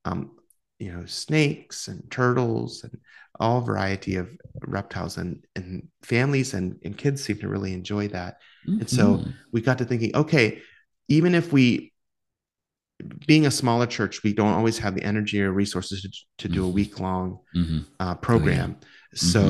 um, 0.08 0.30
you 0.78 0.92
know 0.92 1.04
snakes 1.06 1.88
and 1.88 2.10
turtles 2.10 2.84
and 2.84 2.96
all 3.40 3.60
variety 3.60 4.16
of 4.16 4.28
reptiles 4.66 5.16
and 5.16 5.44
and 5.56 5.86
families 6.02 6.54
and, 6.54 6.78
and 6.84 6.96
kids 6.96 7.22
seem 7.22 7.38
to 7.38 7.48
really 7.48 7.72
enjoy 7.72 8.08
that 8.08 8.38
mm-hmm. 8.66 8.80
and 8.80 8.90
so 8.90 9.16
mm-hmm. 9.16 9.30
we 9.52 9.60
got 9.60 9.78
to 9.78 9.84
thinking 9.84 10.14
okay 10.14 10.60
even 11.08 11.34
if 11.34 11.52
we 11.52 11.92
being 13.26 13.46
a 13.46 13.50
smaller 13.50 13.86
church, 13.86 14.22
we 14.22 14.32
don't 14.32 14.54
always 14.54 14.78
have 14.78 14.94
the 14.94 15.02
energy 15.02 15.40
or 15.42 15.52
resources 15.52 16.02
to, 16.02 16.10
to 16.38 16.48
do 16.52 16.64
a 16.64 16.66
mm-hmm. 16.66 16.74
week 16.74 17.00
long 17.00 17.38
mm-hmm. 17.54 17.78
uh, 18.00 18.14
program. 18.16 18.76
Oh, 18.78 18.86
yeah. 19.12 19.18
So, 19.18 19.40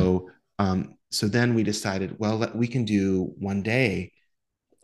mm-hmm. 0.61 0.65
um, 0.65 0.95
so 1.11 1.29
then 1.29 1.55
we 1.55 1.63
decided, 1.63 2.19
well, 2.19 2.51
we 2.55 2.67
can 2.67 2.85
do 2.85 3.33
one 3.39 3.63
day 3.63 4.13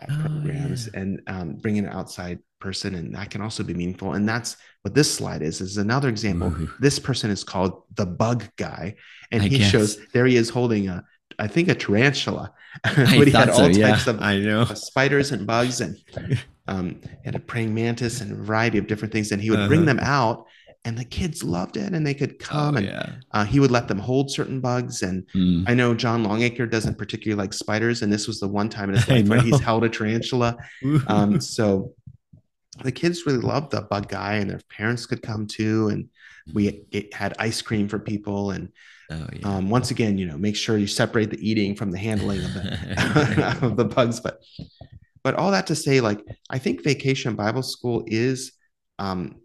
oh, 0.03 0.19
programs 0.21 0.89
yeah. 0.93 1.01
and 1.01 1.21
um, 1.27 1.55
bring 1.57 1.77
in 1.77 1.87
outside 1.87 2.39
person, 2.65 2.95
and 2.95 3.15
that 3.15 3.31
can 3.31 3.43
also 3.43 3.63
be 3.63 3.75
meaningful. 3.75 4.15
And 4.15 4.27
that's 4.27 4.57
what 4.83 4.95
this 4.95 5.15
slide 5.15 5.43
is. 5.43 5.61
Is 5.61 5.77
another 5.77 6.09
example. 6.09 6.49
Ooh. 6.49 6.71
This 6.81 6.99
person 6.99 7.31
is 7.31 7.45
called 7.45 7.83
the 7.95 8.07
Bug 8.07 8.45
Guy, 8.57 8.97
and 9.31 9.43
I 9.43 9.49
he 9.49 9.59
guess. 9.59 9.71
shows 9.71 9.99
there 10.13 10.27
he 10.27 10.37
is 10.37 10.49
holding 10.49 10.89
a, 10.89 11.05
I 11.39 11.47
think 11.47 11.69
a 11.69 11.75
tarantula, 11.75 12.53
but 12.83 13.27
he 13.27 13.31
had 13.31 13.51
all 13.51 13.57
so, 13.57 13.69
types 13.69 14.07
yeah. 14.07 14.11
of 14.11 14.21
I 14.23 14.39
know 14.39 14.65
spiders 14.65 15.31
and 15.31 15.47
bugs 15.47 15.83
and 15.83 15.97
um, 16.67 17.01
had 17.25 17.35
a 17.35 17.39
praying 17.39 17.75
mantis 17.75 18.23
and 18.23 18.33
a 18.33 18.35
variety 18.35 18.79
of 18.79 18.87
different 18.87 19.13
things. 19.13 19.31
And 19.31 19.43
he 19.43 19.51
would 19.51 19.59
uh-huh. 19.59 19.69
bring 19.69 19.85
them 19.85 20.01
out, 20.01 20.47
and 20.87 20.97
the 20.99 21.05
kids 21.05 21.45
loved 21.45 21.77
it, 21.77 21.93
and 21.93 22.07
they 22.07 22.15
could 22.15 22.39
come. 22.39 22.75
Oh, 22.75 22.79
and 22.79 22.87
yeah. 22.87 23.11
uh, 23.33 23.45
he 23.45 23.61
would 23.61 23.71
let 23.71 23.89
them 23.89 23.99
hold 23.99 24.31
certain 24.31 24.61
bugs. 24.61 25.03
And 25.03 25.27
mm. 25.35 25.65
I 25.69 25.75
know 25.75 25.95
John 25.95 26.25
Longacre 26.25 26.67
doesn't 26.67 26.97
particularly 26.97 27.43
like 27.43 27.53
spiders, 27.53 28.01
and 28.01 28.11
this 28.11 28.27
was 28.27 28.41
the 28.41 28.49
one 28.49 28.71
time 28.71 28.89
in 28.89 28.97
his 28.97 29.09
life 29.15 29.29
where 29.29 29.41
he's 29.41 29.61
held 29.61 29.85
a 29.85 29.89
tarantula. 29.89 30.57
um, 31.09 31.41
so 31.41 31.93
the 32.83 32.93
kids 32.93 33.27
really 33.27 33.39
loved 33.39 33.71
the 33.71 33.83
bug 33.83 34.09
guy, 34.09 34.35
and 34.35 34.51
their 34.51 34.61
parents 34.69 35.07
could 35.07 35.23
come 35.23 35.47
too. 35.47 35.89
And 35.89 36.09
we 36.53 36.87
had 37.13 37.35
ice 37.39 37.63
cream 37.63 37.89
for 37.89 37.99
people 37.99 38.51
and 38.51 38.71
Oh, 39.11 39.27
yeah. 39.33 39.57
um, 39.57 39.69
once 39.69 39.91
again, 39.91 40.17
you 40.17 40.27
know, 40.27 40.39
make 40.39 40.57
sure 40.57 40.79
you 40.79 40.87
separate 40.87 41.31
the 41.31 41.49
eating 41.49 41.75
from 41.75 41.91
the 41.91 41.99
handling 41.99 42.43
of 42.43 42.55
the, 42.55 43.59
of 43.63 43.77
the 43.77 43.85
bugs. 43.85 44.21
But 44.21 44.41
but 45.23 45.35
all 45.35 45.51
that 45.53 45.67
to 45.69 45.75
say, 45.75 46.01
like, 46.01 46.21
I 46.51 46.59
think 46.59 46.83
vacation 46.83 47.35
Bible 47.35 47.63
school 47.63 48.05
is 48.07 48.53
um, 48.99 49.41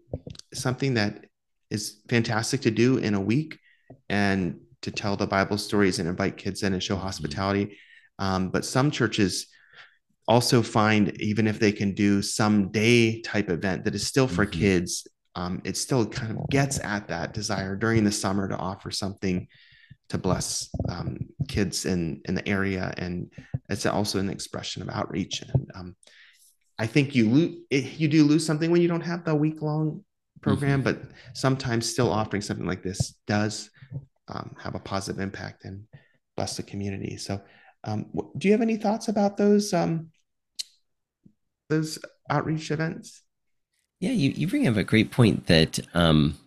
something 0.52 0.94
that 0.94 1.24
is 1.70 2.00
fantastic 2.08 2.62
to 2.62 2.70
do 2.70 2.98
in 2.98 3.14
a 3.14 3.20
week 3.20 3.58
and 4.08 4.60
to 4.82 4.90
tell 4.90 5.16
the 5.16 5.26
Bible 5.26 5.56
stories 5.58 5.98
and 5.98 6.08
invite 6.08 6.36
kids 6.36 6.62
in 6.62 6.72
and 6.72 6.82
show 6.82 6.96
mm-hmm. 6.96 7.04
hospitality. 7.04 7.78
Um, 8.18 8.50
but 8.50 8.64
some 8.64 8.90
churches 8.90 9.46
also 10.30 10.62
find, 10.62 11.20
even 11.20 11.48
if 11.48 11.58
they 11.58 11.72
can 11.72 11.92
do 11.92 12.22
some 12.22 12.70
day 12.70 13.20
type 13.22 13.50
event 13.50 13.84
that 13.84 13.96
is 13.96 14.06
still 14.06 14.28
for 14.28 14.46
mm-hmm. 14.46 14.60
kids, 14.60 15.08
um, 15.34 15.60
it 15.64 15.76
still 15.76 16.06
kind 16.06 16.38
of 16.38 16.48
gets 16.50 16.78
at 16.84 17.08
that 17.08 17.34
desire 17.34 17.74
during 17.74 18.04
the 18.04 18.12
summer 18.12 18.48
to 18.48 18.56
offer 18.56 18.92
something 18.92 19.48
to 20.08 20.18
bless 20.18 20.68
um, 20.88 21.18
kids 21.48 21.84
in 21.84 22.20
in 22.26 22.34
the 22.36 22.48
area, 22.48 22.94
and 22.96 23.32
it's 23.68 23.86
also 23.86 24.20
an 24.20 24.30
expression 24.30 24.82
of 24.82 24.88
outreach. 24.88 25.42
And 25.42 25.70
um, 25.74 25.96
I 26.78 26.86
think 26.86 27.14
you 27.14 27.28
lose 27.28 27.56
you 27.70 28.06
do 28.06 28.24
lose 28.24 28.46
something 28.46 28.70
when 28.70 28.82
you 28.82 28.88
don't 28.88 29.00
have 29.12 29.24
the 29.24 29.34
week 29.34 29.62
long 29.62 30.04
program, 30.42 30.82
mm-hmm. 30.82 30.98
but 31.00 31.10
sometimes 31.34 31.90
still 31.90 32.10
offering 32.10 32.42
something 32.42 32.66
like 32.66 32.82
this 32.84 33.14
does 33.26 33.70
um, 34.28 34.54
have 34.62 34.76
a 34.76 34.80
positive 34.80 35.20
impact 35.20 35.64
and 35.64 35.84
bless 36.36 36.56
the 36.56 36.62
community. 36.62 37.16
So, 37.16 37.40
um, 37.82 38.06
do 38.38 38.46
you 38.46 38.52
have 38.52 38.62
any 38.62 38.76
thoughts 38.76 39.08
about 39.08 39.36
those 39.36 39.72
um, 39.72 40.10
those 41.70 41.98
outreach 42.28 42.70
events? 42.70 43.22
Yeah, 44.00 44.12
you, 44.12 44.30
you 44.30 44.46
bring 44.46 44.66
up 44.66 44.76
a 44.76 44.84
great 44.84 45.10
point 45.10 45.46
that 45.46 45.78
um, 45.94 46.38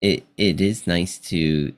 it 0.00 0.24
it 0.36 0.60
is 0.60 0.86
nice 0.86 1.18
to 1.30 1.72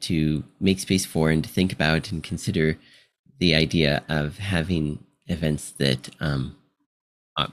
to 0.00 0.44
make 0.60 0.80
space 0.80 1.04
for 1.04 1.30
and 1.30 1.42
to 1.44 1.50
think 1.50 1.72
about 1.72 2.10
and 2.10 2.22
consider 2.22 2.78
the 3.38 3.54
idea 3.54 4.02
of 4.08 4.38
having 4.38 5.04
events 5.26 5.70
that 5.72 6.10
um, 6.20 6.56
uh, 7.36 7.48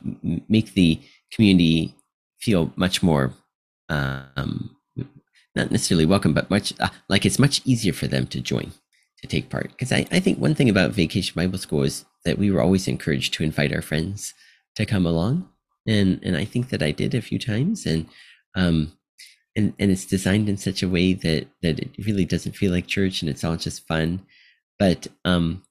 make 0.48 0.74
the 0.74 1.00
community 1.32 1.96
feel 2.39 2.72
much 2.76 3.04
more 3.04 3.34
um, 3.89 4.76
not 5.56 5.72
necessarily 5.72 6.06
welcome, 6.06 6.34
but 6.34 6.50
much 6.50 6.74
uh, 6.80 6.89
like 7.10 7.26
it's 7.26 7.39
much 7.39 7.62
easier 7.65 7.94
for 7.94 8.08
them 8.08 8.26
to 8.28 8.41
join 8.41 8.72
to 9.22 9.28
take 9.28 9.50
part. 9.50 9.70
Because 9.72 9.91
I, 9.91 10.06
I 10.12 10.20
think 10.20 10.39
one 10.39 10.56
thing 10.56 10.70
about 10.70 10.91
Vacation 10.91 11.34
Bible 11.36 11.58
School 11.58 11.84
is 11.84 12.06
that 12.26 12.38
we 12.38 12.52
were 12.52 12.62
always 12.62 12.88
encouraged 12.88 13.34
to 13.34 13.44
invite 13.44 13.74
our 13.74 13.82
friends 13.82 14.34
to 14.75 14.86
come 14.86 15.05
along, 15.05 15.49
and 15.88 16.19
and 16.23 16.36
I 16.38 16.45
think 16.45 16.69
that 16.69 16.84
I 16.84 16.91
did 16.91 17.13
a 17.15 17.21
few 17.21 17.39
times, 17.39 17.86
and 17.86 18.07
um, 18.55 18.93
and 19.55 19.73
and 19.79 19.91
it's 19.91 20.05
designed 20.05 20.49
in 20.49 20.57
such 20.57 20.81
a 20.84 20.89
way 20.89 21.13
that 21.13 21.47
that 21.62 21.79
it 21.79 21.91
really 22.05 22.25
doesn't 22.25 22.55
feel 22.55 22.71
like 22.71 22.88
church 22.88 23.21
and 23.21 23.29
it's 23.29 23.43
all 23.43 23.57
just 23.57 23.86
fun. 23.88 24.21
But 24.79 25.07
um 25.25 25.63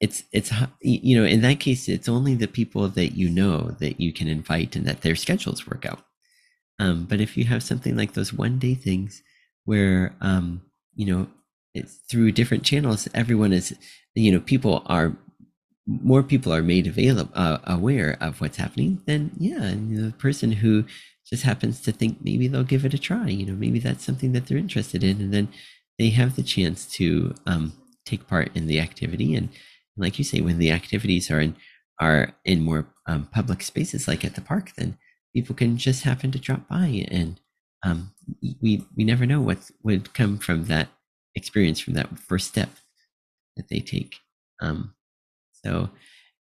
it's 0.00 0.24
it's 0.32 0.52
you 0.80 1.18
know 1.18 1.26
in 1.26 1.40
that 1.42 1.60
case 1.60 1.88
it's 1.88 2.08
only 2.08 2.34
the 2.34 2.48
people 2.48 2.88
that 2.88 3.16
you 3.16 3.28
know 3.28 3.74
that 3.80 4.00
you 4.00 4.12
can 4.12 4.28
invite 4.28 4.76
and 4.76 4.86
that 4.86 5.02
their 5.02 5.16
schedules 5.16 5.66
work 5.66 5.84
out. 5.86 6.04
Um 6.78 7.04
but 7.04 7.20
if 7.20 7.36
you 7.36 7.44
have 7.44 7.62
something 7.62 7.96
like 7.96 8.14
those 8.14 8.32
one 8.32 8.58
day 8.58 8.74
things 8.74 9.22
where 9.64 10.14
um 10.20 10.62
you 10.94 11.06
know 11.06 11.28
it's 11.74 11.96
through 12.10 12.32
different 12.32 12.64
channels 12.64 13.08
everyone 13.14 13.52
is 13.52 13.76
you 14.14 14.32
know 14.32 14.40
people 14.40 14.82
are 14.86 15.16
more 15.86 16.22
people 16.22 16.52
are 16.52 16.62
made 16.62 16.86
available 16.86 17.30
uh, 17.34 17.58
aware 17.64 18.16
of 18.20 18.40
what's 18.40 18.56
happening 18.56 19.00
then 19.06 19.30
yeah 19.38 19.62
and 19.62 19.96
the 19.96 20.12
person 20.12 20.52
who 20.52 20.84
just 21.28 21.42
happens 21.42 21.80
to 21.80 21.92
think 21.92 22.18
maybe 22.22 22.46
they'll 22.48 22.64
give 22.64 22.84
it 22.84 22.94
a 22.94 22.98
try. 22.98 23.28
You 23.28 23.46
know, 23.46 23.54
maybe 23.54 23.78
that's 23.78 24.04
something 24.04 24.32
that 24.32 24.46
they're 24.46 24.56
interested 24.56 25.02
in, 25.02 25.20
and 25.20 25.34
then 25.34 25.48
they 25.98 26.10
have 26.10 26.36
the 26.36 26.42
chance 26.42 26.86
to 26.94 27.34
um, 27.46 27.72
take 28.04 28.28
part 28.28 28.50
in 28.54 28.66
the 28.66 28.80
activity. 28.80 29.34
And 29.34 29.48
like 29.96 30.18
you 30.18 30.24
say, 30.24 30.40
when 30.40 30.58
the 30.58 30.70
activities 30.70 31.30
are 31.30 31.40
in 31.40 31.56
are 32.00 32.34
in 32.44 32.60
more 32.62 32.86
um, 33.06 33.28
public 33.32 33.62
spaces, 33.62 34.06
like 34.06 34.24
at 34.24 34.34
the 34.34 34.40
park, 34.40 34.72
then 34.76 34.98
people 35.34 35.54
can 35.54 35.76
just 35.76 36.04
happen 36.04 36.30
to 36.30 36.38
drop 36.38 36.68
by, 36.68 37.06
and 37.10 37.40
um, 37.82 38.12
we 38.62 38.86
we 38.96 39.04
never 39.04 39.26
know 39.26 39.40
what 39.40 39.70
would 39.82 40.14
come 40.14 40.38
from 40.38 40.66
that 40.66 40.88
experience, 41.34 41.80
from 41.80 41.94
that 41.94 42.18
first 42.18 42.48
step 42.48 42.70
that 43.56 43.68
they 43.68 43.80
take. 43.80 44.16
Um, 44.60 44.94
so 45.66 45.90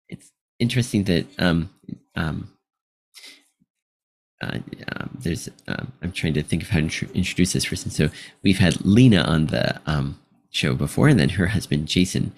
it's 0.08 0.30
interesting 0.58 1.04
that 1.04 1.26
um, 1.38 1.70
um, 2.14 2.52
uh, 4.42 4.58
um, 4.94 5.18
there's 5.18 5.48
um, 5.68 5.92
I'm 6.02 6.12
trying 6.12 6.34
to 6.34 6.42
think 6.42 6.62
of 6.62 6.68
how 6.68 6.80
to 6.80 7.08
introduce 7.14 7.54
this 7.54 7.66
person. 7.66 7.90
So 7.90 8.10
we've 8.42 8.58
had 8.58 8.84
Lena 8.84 9.22
on 9.22 9.46
the 9.46 9.80
um, 9.86 10.20
show 10.50 10.74
before, 10.74 11.08
and 11.08 11.18
then 11.18 11.30
her 11.30 11.46
husband 11.46 11.88
Jason. 11.88 12.32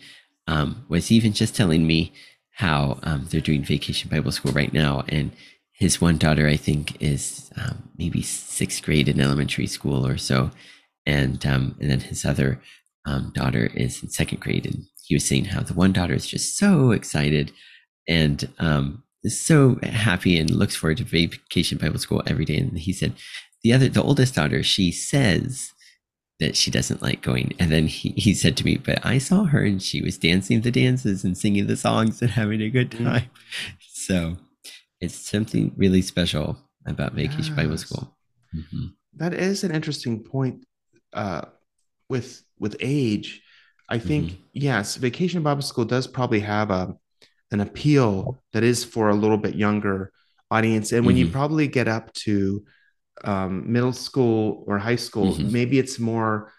Um, 0.46 0.86
was 0.88 1.12
even 1.12 1.34
just 1.34 1.54
telling 1.54 1.86
me 1.86 2.10
how 2.52 2.98
um, 3.02 3.26
they're 3.28 3.38
doing 3.42 3.62
vacation 3.62 4.08
Bible 4.08 4.32
school 4.32 4.52
right 4.52 4.72
now, 4.72 5.04
and 5.06 5.30
his 5.72 6.00
one 6.00 6.16
daughter 6.16 6.46
I 6.48 6.56
think 6.56 6.96
is 7.02 7.50
um, 7.56 7.90
maybe 7.98 8.22
sixth 8.22 8.82
grade 8.82 9.08
in 9.08 9.20
elementary 9.20 9.66
school 9.66 10.06
or 10.06 10.16
so, 10.16 10.50
and 11.04 11.44
and 11.44 11.74
then 11.80 12.00
his 12.00 12.24
other 12.24 12.62
daughter 13.34 13.66
is 13.74 14.02
in 14.02 14.08
second 14.08 14.40
grade, 14.40 14.64
and 14.64 14.86
he 15.08 15.14
was 15.14 15.26
saying 15.26 15.46
how 15.46 15.62
the 15.62 15.72
one 15.72 15.92
daughter 15.92 16.12
is 16.12 16.26
just 16.26 16.58
so 16.58 16.90
excited 16.90 17.50
and 18.06 18.46
um, 18.58 19.02
so 19.26 19.78
happy 19.82 20.38
and 20.38 20.50
looks 20.50 20.76
forward 20.76 20.98
to 20.98 21.04
vacation 21.04 21.78
Bible 21.78 21.98
school 21.98 22.22
every 22.26 22.44
day. 22.44 22.58
And 22.58 22.78
he 22.78 22.92
said, 22.92 23.14
the 23.62 23.72
other, 23.72 23.88
the 23.88 24.02
oldest 24.02 24.34
daughter, 24.34 24.62
she 24.62 24.92
says 24.92 25.72
that 26.40 26.56
she 26.56 26.70
doesn't 26.70 27.00
like 27.00 27.22
going. 27.22 27.54
And 27.58 27.72
then 27.72 27.86
he, 27.86 28.10
he 28.10 28.34
said 28.34 28.54
to 28.58 28.64
me, 28.66 28.76
but 28.76 29.04
I 29.04 29.16
saw 29.16 29.44
her 29.44 29.64
and 29.64 29.82
she 29.82 30.02
was 30.02 30.18
dancing 30.18 30.60
the 30.60 30.70
dances 30.70 31.24
and 31.24 31.36
singing 31.36 31.66
the 31.66 31.76
songs 31.76 32.20
and 32.20 32.30
having 32.30 32.60
a 32.60 32.68
good 32.68 32.90
mm. 32.90 33.04
time. 33.04 33.22
Mm-hmm. 33.22 33.76
So 33.92 34.36
it's 35.00 35.14
something 35.14 35.72
really 35.74 36.02
special 36.02 36.58
about 36.86 37.14
vacation 37.14 37.56
yes. 37.56 37.56
Bible 37.56 37.78
school. 37.78 38.14
Mm-hmm. 38.54 38.86
That 39.14 39.32
is 39.32 39.64
an 39.64 39.74
interesting 39.74 40.22
point 40.22 40.66
uh, 41.14 41.46
with 42.10 42.44
with 42.58 42.76
age. 42.80 43.42
I 43.88 43.98
think 43.98 44.26
mm-hmm. 44.26 44.42
yes, 44.52 44.96
vacation 44.96 45.42
Bible 45.42 45.62
school 45.62 45.84
does 45.84 46.06
probably 46.06 46.40
have 46.40 46.70
a 46.70 46.94
an 47.50 47.60
appeal 47.60 48.38
that 48.52 48.62
is 48.62 48.84
for 48.84 49.08
a 49.08 49.14
little 49.14 49.38
bit 49.38 49.54
younger 49.54 50.12
audience. 50.50 50.92
And 50.92 51.06
when 51.06 51.16
mm-hmm. 51.16 51.26
you 51.26 51.32
probably 51.32 51.66
get 51.66 51.88
up 51.88 52.12
to 52.14 52.64
um, 53.24 53.72
middle 53.72 53.92
school 53.92 54.64
or 54.66 54.78
high 54.78 54.96
school, 54.96 55.32
mm-hmm. 55.32 55.50
maybe 55.50 55.78
it's 55.78 55.98
more 55.98 56.52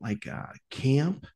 like 0.00 0.26
a 0.26 0.52
camp, 0.70 1.26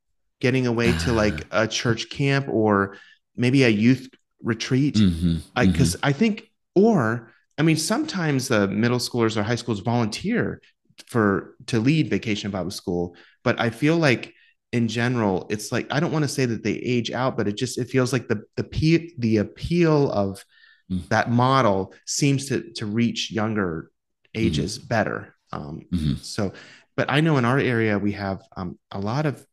getting 0.40 0.66
away 0.66 0.92
to 0.98 1.12
like 1.24 1.46
a 1.50 1.68
church 1.68 2.10
camp 2.10 2.48
or 2.48 2.96
maybe 3.36 3.62
a 3.62 3.68
youth 3.68 4.08
retreat. 4.42 4.94
Because 4.94 5.12
mm-hmm. 5.12 5.38
I, 5.56 5.66
mm-hmm. 5.66 5.98
I 6.02 6.12
think, 6.12 6.50
or 6.74 7.32
I 7.56 7.62
mean, 7.62 7.76
sometimes 7.76 8.48
the 8.48 8.68
middle 8.68 8.98
schoolers 8.98 9.36
or 9.36 9.42
high 9.42 9.56
schools 9.56 9.80
volunteer 9.80 10.60
for 11.06 11.54
to 11.66 11.78
lead 11.78 12.10
vacation 12.10 12.50
Bible 12.50 12.70
school, 12.72 13.14
but 13.44 13.60
I 13.60 13.70
feel 13.70 13.96
like 13.96 14.34
in 14.72 14.88
general, 14.88 15.46
it's 15.48 15.72
like 15.72 15.86
I 15.90 16.00
don't 16.00 16.12
want 16.12 16.24
to 16.24 16.28
say 16.28 16.44
that 16.44 16.62
they 16.62 16.74
age 16.74 17.10
out, 17.10 17.36
but 17.36 17.48
it 17.48 17.56
just 17.56 17.78
it 17.78 17.88
feels 17.88 18.12
like 18.12 18.28
the 18.28 18.42
the 18.56 19.12
the 19.18 19.38
appeal 19.38 20.10
of 20.10 20.44
mm. 20.90 21.06
that 21.08 21.30
model 21.30 21.94
seems 22.06 22.48
to 22.48 22.72
to 22.74 22.86
reach 22.86 23.30
younger 23.30 23.90
ages 24.34 24.78
mm. 24.78 24.88
better. 24.88 25.34
Um, 25.52 25.82
mm-hmm. 25.92 26.14
So, 26.16 26.52
but 26.96 27.10
I 27.10 27.20
know 27.20 27.38
in 27.38 27.44
our 27.44 27.58
area 27.58 27.98
we 27.98 28.12
have 28.12 28.42
um, 28.56 28.78
a 28.90 29.00
lot 29.00 29.24
of 29.24 29.44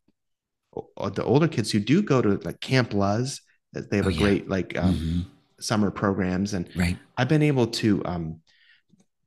the 1.13 1.23
older 1.23 1.47
kids 1.47 1.71
who 1.71 1.80
do 1.80 2.01
go 2.01 2.21
to 2.21 2.38
like 2.43 2.60
Camp 2.60 2.93
Luz. 2.93 3.41
They 3.71 3.97
have 3.97 4.08
oh, 4.08 4.10
a 4.10 4.13
yeah. 4.13 4.19
great 4.19 4.49
like 4.49 4.78
um, 4.78 4.93
mm-hmm. 4.93 5.19
summer 5.60 5.91
programs, 5.91 6.54
and 6.54 6.69
right. 6.75 6.97
I've 7.17 7.30
been 7.30 7.43
able 7.43 7.67
to 7.67 8.04
um, 8.06 8.41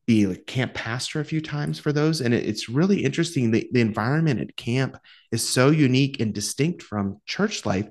be 0.09 0.27
like 0.27 0.47
camp 0.47 0.73
pastor 0.73 1.21
a 1.21 1.25
few 1.25 1.43
times 1.43 1.79
for 1.79 1.93
those. 1.93 2.23
And 2.23 2.33
it, 2.33 2.47
it's 2.47 2.69
really 2.69 3.05
interesting. 3.05 3.51
The, 3.51 3.69
the 3.71 3.83
environment 3.83 4.41
at 4.41 4.57
camp 4.57 4.97
is 5.31 5.47
so 5.47 5.69
unique 5.69 6.19
and 6.19 6.33
distinct 6.33 6.83
from 6.83 7.21
church 7.27 7.67
life. 7.67 7.87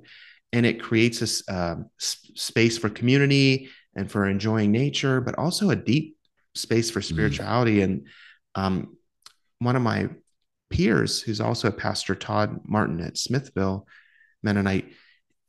And 0.52 0.66
it 0.66 0.82
creates 0.82 1.46
a 1.48 1.56
um, 1.56 1.90
space 2.00 2.80
for 2.80 2.90
community 2.90 3.70
and 3.96 4.10
for 4.10 4.28
enjoying 4.28 4.72
nature, 4.72 5.22
but 5.22 5.38
also 5.38 5.70
a 5.70 5.76
deep 5.76 6.18
space 6.56 6.90
for 6.90 7.02
mm. 7.02 7.06
spirituality. 7.06 7.78
Mm. 7.78 7.84
And 7.84 8.08
um, 8.56 8.98
one 9.60 9.76
of 9.76 9.84
my 9.84 10.10
peers, 10.72 11.22
who's 11.22 11.40
also 11.40 11.68
a 11.68 11.72
pastor, 11.72 12.16
Todd 12.16 12.62
Martin 12.66 13.00
at 13.00 13.20
Smithville 13.20 13.88
Mennonite, 14.42 14.92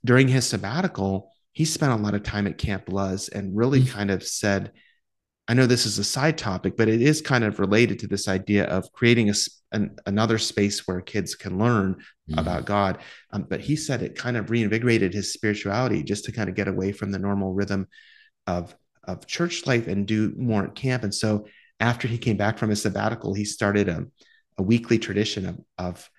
during 0.04 0.28
his 0.28 0.46
sabbatical, 0.46 1.33
he 1.52 1.64
spent 1.64 1.92
a 1.92 2.02
lot 2.04 2.14
of 2.14 2.22
time 2.22 2.46
at 2.46 2.59
Camp 2.59 2.90
Luz 2.90 3.28
and 3.28 3.57
really 3.57 3.81
mm. 3.81 3.88
kind 3.88 4.11
of 4.11 4.22
said, 4.22 4.72
I 5.48 5.54
know 5.54 5.66
this 5.66 5.87
is 5.87 5.98
a 5.98 6.04
side 6.04 6.37
topic, 6.37 6.76
but 6.76 6.88
it 6.88 7.00
is 7.00 7.22
kind 7.22 7.42
of 7.42 7.58
related 7.58 7.98
to 8.00 8.06
this 8.06 8.28
idea 8.28 8.64
of 8.66 8.92
creating 8.92 9.30
a, 9.30 9.34
an, 9.72 9.96
another 10.04 10.37
space 10.37 10.87
where 10.87 11.00
kids 11.00 11.34
can 11.34 11.58
learn 11.58 11.94
mm-hmm. 11.94 12.38
about 12.38 12.66
God. 12.66 12.98
Um, 13.32 13.46
but 13.48 13.61
he 13.61 13.74
said 13.74 14.02
it 14.02 14.14
kind 14.14 14.37
of 14.37 14.50
reinvigorated 14.50 15.14
his 15.14 15.32
spirituality 15.32 16.02
just 16.02 16.26
to 16.26 16.32
kind 16.32 16.50
of 16.50 16.54
get 16.54 16.68
away 16.68 16.92
from 16.92 17.11
the 17.11 17.18
normal 17.18 17.54
rhythm 17.54 17.88
of 18.46 18.74
of 19.04 19.26
church 19.26 19.66
life 19.66 19.88
and 19.88 20.06
do 20.06 20.34
more 20.37 20.64
at 20.64 20.74
camp. 20.74 21.02
And 21.02 21.14
so 21.14 21.46
after 21.80 22.06
he 22.06 22.18
came 22.18 22.37
back 22.37 22.58
from 22.58 22.68
his 22.68 22.82
sabbatical, 22.82 23.32
he 23.32 23.44
started 23.44 23.88
a, 23.88 24.06
a 24.58 24.62
weekly 24.62 24.98
tradition 24.98 25.46
of, 25.46 25.61
of 25.78 26.11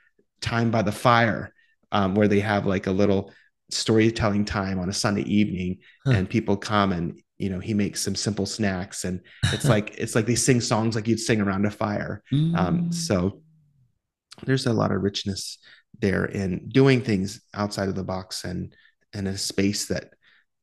time 0.41 0.71
by 0.71 0.81
the 0.81 0.91
fire, 0.91 1.53
um, 1.91 2.15
where 2.15 2.27
they 2.27 2.39
have 2.39 2.65
like 2.65 2.87
a 2.87 2.91
little 2.91 3.31
storytelling 3.69 4.45
time 4.45 4.79
on 4.79 4.89
a 4.89 4.93
Sunday 4.93 5.21
evening, 5.21 5.77
huh. 6.03 6.13
and 6.13 6.29
people 6.29 6.57
come 6.57 6.91
and 6.91 7.21
you 7.39 7.49
know 7.49 7.59
he 7.59 7.73
makes 7.73 8.01
some 8.01 8.15
simple 8.15 8.45
snacks 8.45 9.05
and 9.05 9.21
it's 9.53 9.65
like 9.73 9.95
it's 9.97 10.13
like 10.13 10.27
they 10.27 10.35
sing 10.35 10.61
songs 10.61 10.95
like 10.95 11.07
you'd 11.07 11.19
sing 11.19 11.41
around 11.41 11.65
a 11.65 11.71
fire 11.71 12.21
um, 12.31 12.37
mm. 12.37 12.59
um, 12.59 12.91
so 12.91 13.41
there's 14.45 14.67
a 14.67 14.73
lot 14.73 14.91
of 14.91 15.01
richness 15.01 15.57
there 15.99 16.25
in 16.25 16.69
doing 16.69 17.01
things 17.01 17.41
outside 17.53 17.89
of 17.89 17.95
the 17.95 18.03
box 18.03 18.43
and 18.43 18.75
in 19.13 19.25
a 19.25 19.37
space 19.37 19.87
that 19.87 20.13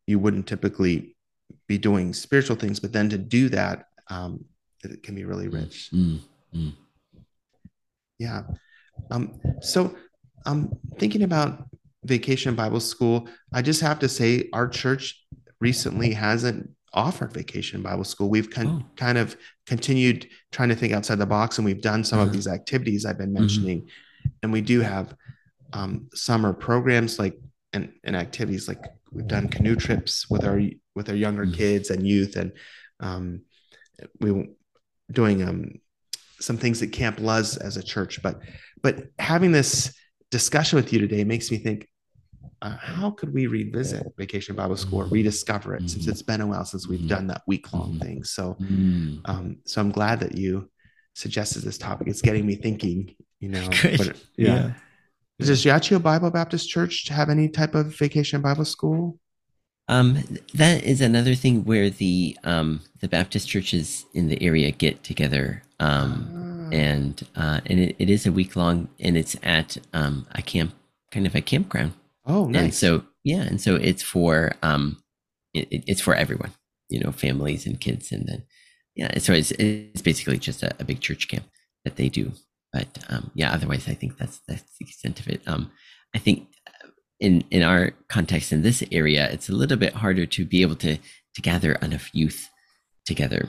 you 0.06 0.18
wouldn't 0.18 0.46
typically 0.46 1.16
be 1.66 1.78
doing 1.78 2.12
spiritual 2.12 2.56
things 2.56 2.78
but 2.78 2.92
then 2.92 3.08
to 3.08 3.18
do 3.18 3.48
that 3.48 3.86
um, 4.08 4.44
it 4.84 5.02
can 5.02 5.14
be 5.14 5.24
really 5.24 5.48
mm. 5.48 5.54
rich 5.54 5.90
mm. 5.92 6.20
Mm. 6.54 6.72
yeah 8.18 8.42
um, 9.10 9.40
so 9.60 9.96
i'm 10.44 10.70
thinking 10.98 11.22
about 11.22 11.66
vacation 12.04 12.54
bible 12.54 12.78
school 12.78 13.28
i 13.52 13.60
just 13.60 13.80
have 13.80 13.98
to 13.98 14.08
say 14.08 14.48
our 14.52 14.68
church 14.68 15.26
recently 15.60 16.12
hasn't 16.12 16.70
offered 16.92 17.32
vacation 17.32 17.82
Bible 17.82 18.04
school. 18.04 18.28
We've 18.28 18.50
con- 18.50 18.84
oh. 18.84 18.90
kind 18.96 19.18
of 19.18 19.36
continued 19.66 20.28
trying 20.50 20.70
to 20.70 20.74
think 20.74 20.92
outside 20.92 21.18
the 21.18 21.26
box, 21.26 21.58
and 21.58 21.64
we've 21.64 21.82
done 21.82 22.04
some 22.04 22.18
of 22.18 22.28
uh-huh. 22.28 22.34
these 22.34 22.46
activities 22.46 23.04
I've 23.04 23.18
been 23.18 23.28
mm-hmm. 23.28 23.40
mentioning. 23.40 23.80
Mm-hmm. 23.82 24.28
And 24.42 24.52
we 24.52 24.60
do 24.60 24.80
have 24.80 25.14
um, 25.72 26.08
summer 26.14 26.52
programs 26.52 27.18
like 27.18 27.38
and, 27.72 27.92
and 28.04 28.16
activities 28.16 28.68
like 28.68 28.82
we've 29.12 29.26
done 29.26 29.48
canoe 29.48 29.76
trips 29.76 30.28
with 30.30 30.44
our 30.44 30.60
with 30.94 31.08
our 31.08 31.14
younger 31.14 31.44
mm-hmm. 31.44 31.54
kids 31.54 31.90
and 31.90 32.06
youth, 32.06 32.36
and 32.36 32.52
um, 33.00 33.42
we 34.20 34.48
doing 35.12 35.42
um, 35.42 35.80
some 36.40 36.56
things 36.56 36.82
at 36.82 36.92
Camp 36.92 37.20
Luz 37.20 37.56
as 37.56 37.76
a 37.76 37.82
church. 37.82 38.22
But 38.22 38.40
but 38.82 39.08
having 39.18 39.52
this 39.52 39.94
discussion 40.30 40.76
with 40.76 40.92
you 40.92 40.98
today 40.98 41.24
makes 41.24 41.50
me 41.50 41.58
think 41.58 41.88
uh, 42.62 42.76
how 42.76 43.10
could 43.10 43.32
we 43.32 43.46
revisit 43.46 44.06
Vacation 44.16 44.56
Bible 44.56 44.76
School 44.76 45.00
or 45.00 45.04
mm-hmm. 45.04 45.14
rediscover 45.14 45.74
it 45.74 45.78
mm-hmm. 45.78 45.88
since 45.88 46.06
it's 46.06 46.22
been 46.22 46.40
a 46.40 46.46
while 46.46 46.64
since 46.64 46.88
we've 46.88 47.00
mm-hmm. 47.00 47.08
done 47.08 47.26
that 47.28 47.42
week 47.46 47.72
long 47.72 47.90
mm-hmm. 47.90 47.98
thing? 47.98 48.24
So, 48.24 48.56
mm-hmm. 48.60 49.18
um, 49.26 49.58
so 49.64 49.80
I'm 49.80 49.90
glad 49.90 50.20
that 50.20 50.36
you 50.36 50.70
suggested 51.14 51.62
this 51.62 51.78
topic. 51.78 52.08
It's 52.08 52.22
getting 52.22 52.46
me 52.46 52.56
thinking. 52.56 53.14
You 53.40 53.50
know, 53.50 53.68
but, 53.82 54.16
yeah. 54.36 54.46
yeah. 54.46 54.72
Does 55.38 55.64
Yachio 55.64 56.02
Bible 56.02 56.30
Baptist 56.30 56.68
Church 56.68 57.08
have 57.08 57.28
any 57.28 57.48
type 57.48 57.74
of 57.74 57.96
Vacation 57.98 58.40
Bible 58.40 58.64
School? 58.64 59.18
Um, 59.88 60.24
that 60.54 60.82
is 60.82 61.00
another 61.00 61.34
thing 61.34 61.64
where 61.64 61.90
the 61.90 62.36
um, 62.42 62.80
the 63.00 63.08
Baptist 63.08 63.48
churches 63.48 64.06
in 64.14 64.28
the 64.28 64.42
area 64.42 64.72
get 64.72 65.04
together, 65.04 65.62
um, 65.78 66.68
ah. 66.72 66.74
and 66.74 67.26
uh, 67.36 67.60
and 67.66 67.78
it, 67.78 67.96
it 67.98 68.10
is 68.10 68.26
a 68.26 68.32
week 68.32 68.56
long, 68.56 68.88
and 68.98 69.16
it's 69.16 69.36
at 69.44 69.76
um, 69.92 70.26
a 70.32 70.42
camp, 70.42 70.74
kind 71.12 71.26
of 71.26 71.36
a 71.36 71.40
campground. 71.40 71.92
Oh, 72.26 72.46
nice. 72.46 72.62
And 72.62 72.74
so 72.74 73.04
yeah, 73.24 73.42
and 73.42 73.60
so 73.60 73.76
it's 73.76 74.02
for 74.02 74.52
um, 74.62 75.02
it, 75.54 75.68
it's 75.70 76.00
for 76.00 76.14
everyone, 76.14 76.52
you 76.88 77.00
know, 77.00 77.12
families 77.12 77.66
and 77.66 77.80
kids, 77.80 78.12
and 78.12 78.26
then 78.26 78.44
yeah, 78.94 79.18
so 79.18 79.32
it's 79.32 79.50
it's 79.52 80.02
basically 80.02 80.38
just 80.38 80.62
a, 80.62 80.74
a 80.78 80.84
big 80.84 81.00
church 81.00 81.28
camp 81.28 81.44
that 81.84 81.96
they 81.96 82.08
do. 82.08 82.32
But 82.72 82.98
um, 83.08 83.30
yeah, 83.34 83.52
otherwise, 83.52 83.88
I 83.88 83.94
think 83.94 84.18
that's 84.18 84.40
that's 84.48 84.62
the 84.78 84.86
extent 84.86 85.20
of 85.20 85.28
it. 85.28 85.40
Um, 85.46 85.70
I 86.14 86.18
think 86.18 86.48
uh, 86.66 86.88
in 87.20 87.44
in 87.50 87.62
our 87.62 87.92
context 88.08 88.52
in 88.52 88.62
this 88.62 88.82
area, 88.90 89.28
it's 89.30 89.48
a 89.48 89.54
little 89.54 89.76
bit 89.76 89.94
harder 89.94 90.26
to 90.26 90.44
be 90.44 90.62
able 90.62 90.76
to 90.76 90.96
to 90.96 91.42
gather 91.42 91.72
enough 91.74 92.14
youth 92.14 92.48
together 93.04 93.48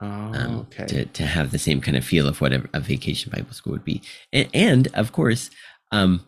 Oh, 0.00 0.06
um, 0.06 0.56
okay. 0.70 0.84
to, 0.86 1.04
to 1.06 1.24
have 1.24 1.50
the 1.52 1.58
same 1.58 1.80
kind 1.80 1.96
of 1.96 2.04
feel 2.04 2.28
of 2.28 2.40
what 2.40 2.52
a, 2.52 2.68
a 2.74 2.80
vacation 2.80 3.32
Bible 3.34 3.52
school 3.52 3.72
would 3.72 3.84
be. 3.84 4.02
And, 4.30 4.48
and 4.52 4.88
of 4.88 5.12
course, 5.12 5.48
um, 5.90 6.20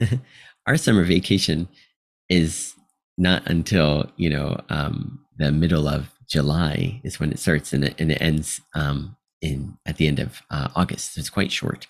our 0.68 0.76
summer 0.76 1.04
vacation 1.04 1.68
is 2.28 2.74
not 3.16 3.46
until 3.48 4.10
you 4.16 4.30
know 4.30 4.60
um, 4.68 5.20
the 5.38 5.50
middle 5.50 5.88
of 5.88 6.12
July 6.28 7.00
is 7.04 7.18
when 7.18 7.32
it 7.32 7.38
starts 7.38 7.72
and 7.72 7.84
it, 7.84 8.00
and 8.00 8.12
it 8.12 8.20
ends 8.20 8.60
um, 8.74 9.16
in 9.40 9.76
at 9.86 9.96
the 9.96 10.06
end 10.06 10.18
of 10.20 10.42
uh, 10.50 10.68
August. 10.76 11.14
So 11.14 11.20
it's 11.20 11.30
quite 11.30 11.50
short. 11.52 11.86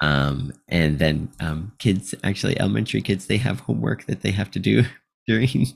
Um, 0.00 0.52
and 0.68 0.98
then 0.98 1.30
um, 1.40 1.72
kids, 1.78 2.14
actually 2.22 2.60
elementary 2.60 3.00
kids, 3.00 3.26
they 3.26 3.38
have 3.38 3.60
homework 3.60 4.06
that 4.06 4.20
they 4.22 4.32
have 4.32 4.50
to 4.52 4.58
do 4.58 4.84
during 5.26 5.66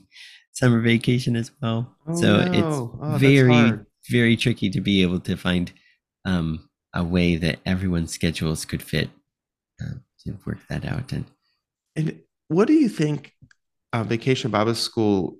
summer 0.51 0.81
vacation 0.81 1.35
as 1.35 1.51
well. 1.61 1.95
Oh, 2.07 2.13
so 2.15 2.37
no. 2.37 2.51
it's 2.51 2.77
Oh, 2.77 3.17
very, 3.17 3.79
very 4.09 4.37
tricky 4.37 4.69
to 4.69 4.81
be 4.81 5.01
able 5.01 5.19
to 5.21 5.35
find 5.37 5.71
um, 6.25 6.69
a 6.93 7.03
way 7.03 7.35
that 7.37 7.59
everyone's 7.65 8.11
schedules 8.13 8.65
could 8.65 8.83
fit 8.83 9.09
uh, 9.81 9.95
to 10.23 10.37
work 10.45 10.59
that 10.69 10.85
out. 10.85 11.11
And 11.11 11.25
And 11.95 12.21
what 12.51 12.67
do 12.67 12.73
you 12.73 12.89
think 12.89 13.33
uh, 13.93 14.03
Vacation 14.03 14.51
Bible 14.51 14.75
School 14.75 15.37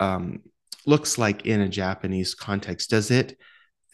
um, 0.00 0.40
looks 0.86 1.16
like 1.16 1.46
in 1.46 1.60
a 1.60 1.68
Japanese 1.68 2.34
context? 2.34 2.90
Does 2.90 3.12
it 3.12 3.38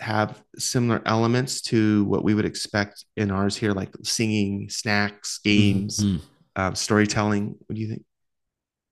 have 0.01 0.43
similar 0.57 1.03
elements 1.05 1.61
to 1.61 2.05
what 2.07 2.25
we 2.25 2.33
would 2.33 2.47
expect 2.47 3.05
in 3.19 3.31
ours 3.31 3.55
here, 3.55 3.73
like 3.73 3.91
singing, 4.03 4.71
snacks, 4.71 5.41
games, 5.45 6.03
Mhm. 6.03 6.21
um, 6.57 6.75
storytelling? 6.75 7.55
What 7.67 7.75
do 7.75 7.81
you 7.83 7.89
think? 7.89 8.05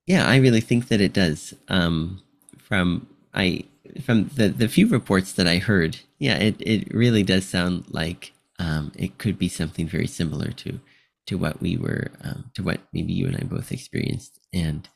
Yeah, 0.07 0.29
I 0.29 0.37
really 0.37 0.61
think 0.61 0.89
that 0.89 1.01
it 1.01 1.15
does. 1.15 1.55
Um, 1.69 2.21
from 2.59 3.07
I 3.33 3.65
from 4.03 4.29
the 4.35 4.49
the 4.51 4.69
few 4.69 4.87
reports 4.89 5.33
that 5.33 5.47
I 5.47 5.59
heard, 5.59 6.01
yeah, 6.19 6.37
it 6.37 6.57
it 6.61 6.93
really 6.93 7.23
does 7.23 7.47
sound 7.47 7.87
like 7.89 8.33
um, 8.59 8.93
it 8.97 9.17
could 9.17 9.39
be 9.39 9.49
something 9.49 9.89
very 9.89 10.07
similar 10.07 10.51
to 10.65 10.81
to 11.27 11.37
what 11.37 11.61
we 11.61 11.77
were 11.77 12.11
um, 12.23 12.51
to 12.55 12.63
what 12.63 12.81
maybe 12.93 13.13
you 13.13 13.27
and 13.27 13.37
I 13.37 13.45
both 13.45 13.73
experienced, 13.73 14.41
and 14.53 14.89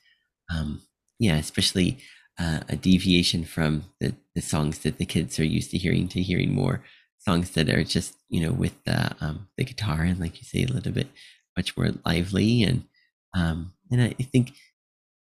um, 0.53 0.83
yeah, 1.19 1.37
especially 1.37 1.99
uh, 2.39 2.61
a 2.69 2.77
deviation 2.77 3.45
from 3.45 3.85
the 4.01 4.15
the 4.35 4.43
songs 4.43 4.81
that 4.81 4.99
the 4.99 5.07
kids 5.07 5.39
are 5.39 5.45
used 5.45 5.71
to 5.73 5.79
hearing 5.79 6.09
to 6.09 6.23
hearing 6.23 6.55
more 6.55 6.83
songs 7.19 7.51
that 7.51 7.69
are 7.69 7.85
just 7.85 8.17
you 8.29 8.41
know 8.41 8.53
with 8.53 8.83
the 8.85 9.15
um, 9.21 9.49
the 9.57 9.65
guitar 9.65 10.03
and 10.03 10.21
like 10.21 10.39
you 10.39 10.45
say 10.45 10.65
a 10.65 10.73
little 10.73 10.93
bit 10.93 11.09
much 11.57 11.77
more 11.77 11.91
lively. 12.05 12.63
And 12.63 12.85
um, 13.35 13.73
and 13.91 14.03
I 14.03 14.11
think 14.11 14.53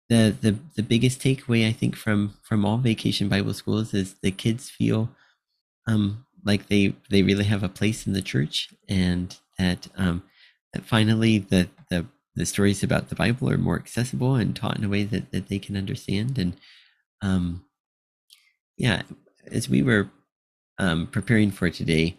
the 0.10 0.36
the 0.42 0.58
the 0.76 0.84
biggest 0.84 1.20
takeaway 1.20 1.68
I 1.68 1.72
think 1.72 1.96
from 1.96 2.36
from 2.44 2.66
all 2.66 2.78
vacation 2.78 3.30
Bible 3.30 3.54
schools 3.54 3.94
is 3.94 4.16
the 4.22 4.32
kids 4.32 4.70
feel 4.70 5.10
um 5.88 6.26
like 6.44 6.68
they 6.68 6.96
they 7.10 7.24
really 7.24 7.46
have 7.46 7.64
a 7.64 7.70
place 7.70 8.06
in 8.06 8.14
the 8.14 8.22
church 8.22 8.70
and 8.88 9.38
that 9.58 9.88
um 9.98 10.24
finally 10.84 11.40
the 11.40 11.70
the 11.90 12.06
the 12.36 12.46
stories 12.46 12.84
about 12.84 13.10
the 13.10 13.16
Bible 13.16 13.50
are 13.50 13.58
more 13.58 13.78
accessible 13.78 14.36
and 14.36 14.56
taught 14.56 14.78
in 14.78 14.84
a 14.84 14.90
way 14.90 15.04
that, 15.04 15.32
that 15.32 15.48
they 15.48 15.60
can 15.60 15.78
understand. 15.78 16.38
And 16.38 16.54
um 17.22 17.66
yeah 18.78 19.04
as 19.52 19.70
we 19.70 19.82
were 19.82 20.10
um 20.80 21.08
preparing 21.08 21.52
for 21.52 21.70
today 21.70 22.18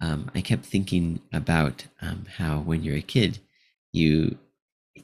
um 0.00 0.30
I 0.34 0.40
kept 0.40 0.64
thinking 0.64 1.20
about 1.32 1.86
um 2.00 2.26
how 2.38 2.58
when 2.60 2.82
you're 2.82 2.96
a 2.96 3.02
kid 3.02 3.38
you 3.92 4.38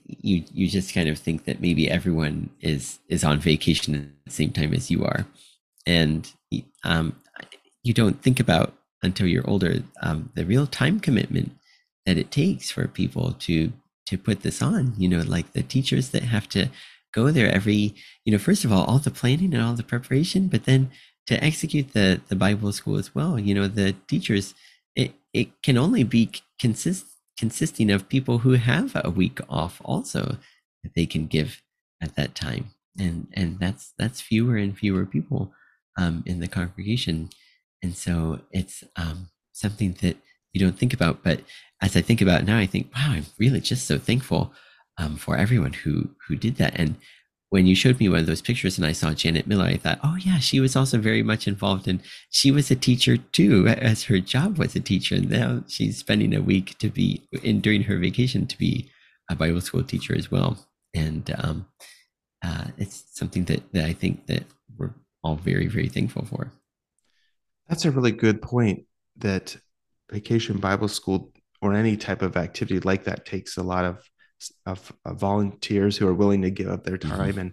you 0.07 0.45
you 0.53 0.69
just 0.69 0.95
kind 0.95 1.09
of 1.09 1.19
think 1.19 1.45
that 1.45 1.61
maybe 1.61 1.91
everyone 1.91 2.51
is 2.61 2.99
is 3.09 3.25
on 3.25 3.39
vacation 3.39 3.95
at 3.95 4.25
the 4.25 4.31
same 4.31 4.51
time 4.51 4.73
as 4.75 4.91
you 4.91 5.05
are, 5.05 5.27
and 5.87 6.33
um, 6.85 7.17
you 7.83 7.93
don't 7.93 8.23
think 8.23 8.41
about 8.41 8.75
until 9.03 9.27
you're 9.27 9.49
older 9.49 9.83
um, 10.03 10.31
the 10.35 10.45
real 10.45 10.67
time 10.67 11.01
commitment 11.01 11.53
that 12.07 12.19
it 12.19 12.31
takes 12.31 12.71
for 12.71 12.89
people 12.89 13.33
to 13.41 13.73
to 14.07 14.19
put 14.19 14.43
this 14.43 14.63
on. 14.63 14.95
You 14.97 15.09
know, 15.09 15.21
like 15.21 15.53
the 15.53 15.63
teachers 15.63 16.11
that 16.11 16.23
have 16.23 16.49
to 16.51 16.69
go 17.15 17.31
there 17.31 17.53
every 17.53 17.95
you 18.25 18.33
know 18.33 18.39
first 18.39 18.65
of 18.65 18.73
all 18.73 18.85
all 18.85 18.99
the 18.99 19.11
planning 19.11 19.55
and 19.55 19.63
all 19.63 19.75
the 19.75 19.83
preparation, 19.83 20.49
but 20.49 20.65
then 20.65 20.91
to 21.27 21.43
execute 21.43 21.93
the 21.93 22.21
the 22.29 22.37
Bible 22.37 22.73
school 22.73 22.97
as 22.97 23.15
well. 23.15 23.39
You 23.39 23.55
know, 23.55 23.69
the 23.69 23.95
teachers 24.09 24.55
it 24.97 25.15
it 25.33 25.63
can 25.63 25.79
only 25.79 26.05
be 26.05 26.31
consist 26.59 27.07
consisting 27.39 27.91
of 27.91 28.09
people 28.09 28.39
who 28.39 28.53
have 28.53 28.93
a 29.05 29.11
week 29.11 29.41
off 29.49 29.81
also 29.85 30.37
that 30.83 30.95
they 30.95 31.07
can 31.07 31.27
give 31.27 31.63
at 32.03 32.15
that 32.17 32.35
time 32.35 32.71
and 32.99 33.29
and 33.33 33.59
that's 33.59 33.93
that's 33.99 34.21
fewer 34.21 34.57
and 34.57 34.77
fewer 34.77 35.07
people 35.07 35.53
um, 35.97 36.23
in 36.27 36.41
the 36.41 36.49
congregation 36.49 37.31
and 37.83 37.97
so 37.97 38.41
it's 38.51 38.85
um, 38.97 39.29
something 39.53 39.97
that 40.03 40.17
you 40.53 40.61
don't 40.61 40.79
think 40.79 40.93
about 40.93 41.23
but 41.23 41.41
as 41.83 41.97
i 41.97 42.01
think 42.01 42.21
about 42.21 42.45
now 42.45 42.59
i 42.59 42.67
think 42.67 42.91
wow 42.95 43.11
i'm 43.11 43.27
really 43.39 43.61
just 43.61 43.87
so 43.87 43.99
thankful 43.99 44.53
um, 44.99 45.17
for 45.17 45.37
everyone 45.37 45.73
who 45.73 46.11
who 46.27 46.37
did 46.37 46.57
that 46.57 46.79
and 46.79 46.97
when 47.53 47.67
you 47.67 47.75
showed 47.75 48.01
me 48.01 48.09
one 48.09 48.21
of 48.21 48.25
those 48.25 48.41
pictures 48.41 48.79
and 48.79 48.87
I 48.87 48.93
saw 48.93 49.13
Janet 49.13 49.47
Miller, 49.47 49.67
I 49.67 49.77
thought, 49.77 49.99
oh 50.03 50.17
yeah, 50.17 50.39
she 50.39 50.59
was 50.59 50.75
also 50.75 50.97
very 50.97 51.23
much 51.23 51.47
involved 51.47 51.87
and 51.87 52.01
she 52.31 52.51
was 52.51 52.71
a 52.71 52.75
teacher 52.75 53.19
too, 53.19 53.69
as 53.69 54.05
her 54.05 54.21
job 54.21 54.57
was 54.57 54.75
a 54.75 54.81
teacher. 54.81 55.17
And 55.17 55.29
now 55.29 55.63
she's 55.69 55.99
spending 55.99 56.35
a 56.35 56.41
week 56.41 56.79
to 56.79 56.89
be 56.89 57.21
in 57.43 57.61
during 57.61 57.83
her 57.83 57.99
vacation 57.99 58.47
to 58.47 58.57
be 58.57 58.89
a 59.31 59.37
Bible 59.37 59.61
school 59.61 59.83
teacher 59.83 60.17
as 60.17 60.31
well. 60.31 60.67
And 60.95 61.31
um, 61.37 61.67
uh, 62.43 62.69
it's 62.79 63.05
something 63.13 63.45
that, 63.45 63.71
that 63.75 63.85
I 63.85 63.93
think 63.93 64.29
that 64.29 64.45
we're 64.79 64.95
all 65.23 65.37
very, 65.37 65.67
very 65.67 65.91
thankful 65.91 66.25
for. 66.25 66.51
That's 67.69 67.85
a 67.85 67.91
really 67.91 68.13
good 68.13 68.41
point 68.41 68.87
that 69.19 69.59
Vacation 70.11 70.57
Bible 70.57 70.89
School 70.89 71.31
or 71.63 71.73
any 71.75 71.97
type 71.97 72.23
of 72.23 72.37
activity 72.37 72.81
like 72.81 73.05
that 73.05 73.25
takes 73.25 73.57
a 73.57 73.63
lot 73.63 73.85
of 73.85 73.97
of, 74.67 74.93
of 75.05 75.17
volunteers 75.21 75.97
who 75.97 76.07
are 76.09 76.15
willing 76.15 76.43
to 76.43 76.51
give 76.51 76.69
up 76.69 76.83
their 76.85 76.99
Mm-hmm. 76.99 77.17
time 77.17 77.39
and 77.39 77.53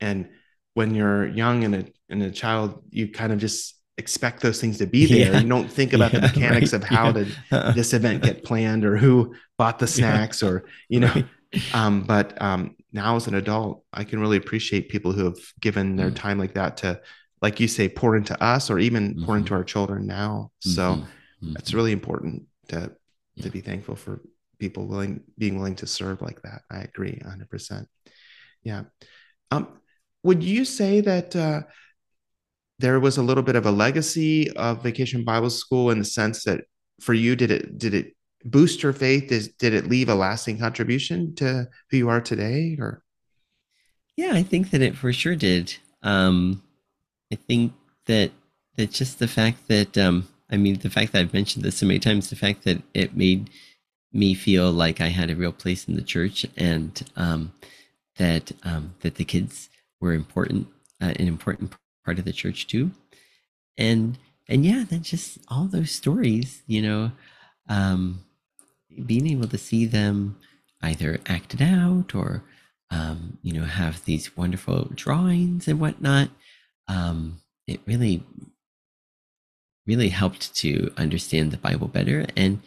and 0.00 0.28
when 0.74 0.94
you're 0.94 1.26
young 1.26 1.64
and 1.64 1.74
a 1.74 1.84
and 2.10 2.22
a 2.22 2.30
child 2.30 2.82
you 2.90 3.08
kind 3.08 3.32
of 3.32 3.38
just 3.38 3.74
expect 3.98 4.40
those 4.42 4.60
things 4.60 4.78
to 4.78 4.86
be 4.86 5.06
there 5.12 5.32
Yeah. 5.32 5.40
you 5.40 5.48
don't 5.48 5.70
think 5.70 5.92
about 5.94 6.12
the 6.12 6.20
mechanics 6.28 6.72
right, 6.72 6.82
of 6.82 6.88
how 6.88 7.06
yeah. 7.06 7.12
did 7.12 7.28
Uh, 7.50 7.72
this 7.72 7.92
event 7.94 8.22
get 8.22 8.44
planned 8.44 8.84
or 8.84 8.96
who 8.96 9.34
bought 9.58 9.78
the 9.78 9.86
snacks 9.86 10.42
or 10.42 10.64
you 10.88 11.00
know 11.00 11.12
right. 11.14 11.26
um 11.74 12.04
but 12.04 12.40
um 12.40 12.76
now 12.92 13.16
as 13.16 13.26
an 13.26 13.34
adult 13.34 13.84
i 13.92 14.04
can 14.04 14.20
really 14.20 14.36
appreciate 14.36 14.88
people 14.88 15.12
who 15.12 15.24
have 15.24 15.38
given 15.60 15.96
their 15.96 16.10
Mm. 16.10 16.16
time 16.16 16.38
like 16.38 16.54
that 16.54 16.76
to 16.78 17.00
like 17.42 17.58
you 17.60 17.68
say 17.68 17.88
pour 17.88 18.16
into 18.16 18.36
us 18.52 18.70
or 18.70 18.78
even 18.78 19.02
pour 19.24 19.34
Mhm. 19.34 19.38
into 19.40 19.54
our 19.54 19.64
children 19.64 20.06
now 20.06 20.50
so 20.60 20.82
Mhm. 20.96 21.06
Mhm. 21.44 21.58
it's 21.58 21.72
really 21.74 21.92
important 21.92 22.34
to 22.68 22.92
To 23.42 23.50
be 23.50 23.60
thankful 23.60 23.96
for 23.96 24.20
people 24.58 24.86
willing 24.86 25.22
being 25.38 25.56
willing 25.56 25.76
to 25.76 25.86
serve 25.86 26.20
like 26.20 26.42
that. 26.42 26.62
I 26.70 26.80
agree 26.80 27.20
100% 27.24 27.86
yeah. 28.62 28.84
Um 29.50 29.80
would 30.22 30.42
you 30.42 30.64
say 30.64 31.00
that 31.00 31.34
uh 31.34 31.62
there 32.78 33.00
was 33.00 33.18
a 33.18 33.22
little 33.22 33.42
bit 33.42 33.56
of 33.56 33.66
a 33.66 33.70
legacy 33.70 34.50
of 34.52 34.82
vacation 34.82 35.24
bible 35.24 35.50
school 35.50 35.90
in 35.90 35.98
the 35.98 36.04
sense 36.04 36.44
that 36.44 36.62
for 37.00 37.14
you 37.14 37.36
did 37.36 37.50
it 37.50 37.78
did 37.78 37.94
it 37.94 38.14
boost 38.44 38.82
your 38.82 38.92
faith? 38.92 39.30
Is, 39.32 39.48
did 39.48 39.74
it 39.74 39.88
leave 39.88 40.08
a 40.08 40.14
lasting 40.14 40.58
contribution 40.58 41.34
to 41.36 41.68
who 41.90 41.96
you 41.96 42.08
are 42.08 42.20
today 42.20 42.76
or? 42.78 43.02
Yeah, 44.16 44.32
I 44.34 44.42
think 44.42 44.70
that 44.70 44.82
it 44.82 44.96
for 44.96 45.12
sure 45.12 45.36
did. 45.36 45.76
Um, 46.02 46.62
I 47.32 47.36
think 47.36 47.72
that 48.06 48.32
that 48.76 48.90
just 48.90 49.18
the 49.18 49.28
fact 49.28 49.68
that 49.68 49.96
um, 49.96 50.28
I 50.50 50.56
mean 50.56 50.78
the 50.78 50.90
fact 50.90 51.12
that 51.12 51.20
I've 51.20 51.34
mentioned 51.34 51.64
this 51.64 51.78
so 51.78 51.86
many 51.86 51.98
times, 51.98 52.30
the 52.30 52.36
fact 52.36 52.64
that 52.64 52.82
it 52.94 53.16
made 53.16 53.50
me 54.12 54.34
feel 54.34 54.72
like 54.72 55.00
I 55.00 55.08
had 55.08 55.30
a 55.30 55.36
real 55.36 55.52
place 55.52 55.86
in 55.86 55.94
the 55.94 56.02
church, 56.02 56.46
and 56.56 57.02
um, 57.16 57.52
that 58.16 58.52
um, 58.64 58.94
that 59.00 59.16
the 59.16 59.24
kids 59.24 59.68
were 60.00 60.12
important, 60.12 60.66
uh, 61.00 61.14
an 61.16 61.28
important 61.28 61.74
part 62.04 62.18
of 62.18 62.24
the 62.24 62.32
church 62.32 62.66
too, 62.66 62.90
and 63.78 64.18
and 64.48 64.64
yeah, 64.64 64.84
then 64.88 65.02
just 65.02 65.38
all 65.48 65.66
those 65.66 65.92
stories, 65.92 66.62
you 66.66 66.82
know, 66.82 67.12
um, 67.68 68.24
being 69.06 69.28
able 69.30 69.48
to 69.48 69.58
see 69.58 69.86
them 69.86 70.36
either 70.82 71.20
acted 71.26 71.62
out 71.62 72.14
or 72.14 72.42
um, 72.90 73.38
you 73.42 73.52
know 73.52 73.64
have 73.64 74.04
these 74.04 74.36
wonderful 74.36 74.90
drawings 74.94 75.68
and 75.68 75.78
whatnot 75.80 76.30
um, 76.88 77.40
it 77.66 77.80
really 77.86 78.22
really 79.86 80.10
helped 80.10 80.54
to 80.56 80.92
understand 80.96 81.50
the 81.50 81.56
bible 81.56 81.88
better. 81.88 82.26
And 82.36 82.60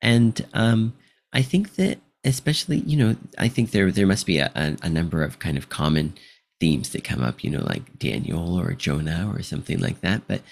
and 0.00 0.44
um, 0.52 0.94
i 1.32 1.42
think 1.42 1.76
that 1.76 1.98
especially 2.24 2.78
you 2.78 2.96
know 2.96 3.16
i 3.38 3.48
think 3.48 3.70
there 3.70 3.90
there 3.90 4.06
must 4.06 4.26
be 4.26 4.38
a, 4.38 4.50
a, 4.54 4.76
a 4.82 4.88
number 4.88 5.22
of 5.22 5.38
kind 5.38 5.56
of 5.56 5.68
common 5.68 6.14
themes 6.60 6.90
that 6.90 7.04
come 7.04 7.22
up 7.22 7.42
you 7.42 7.50
know 7.50 7.64
like 7.64 7.98
daniel 7.98 8.58
or 8.58 8.72
jonah 8.72 9.32
or 9.34 9.42
something 9.42 9.80
like 9.80 10.00
that. 10.00 10.22
But 10.28 10.42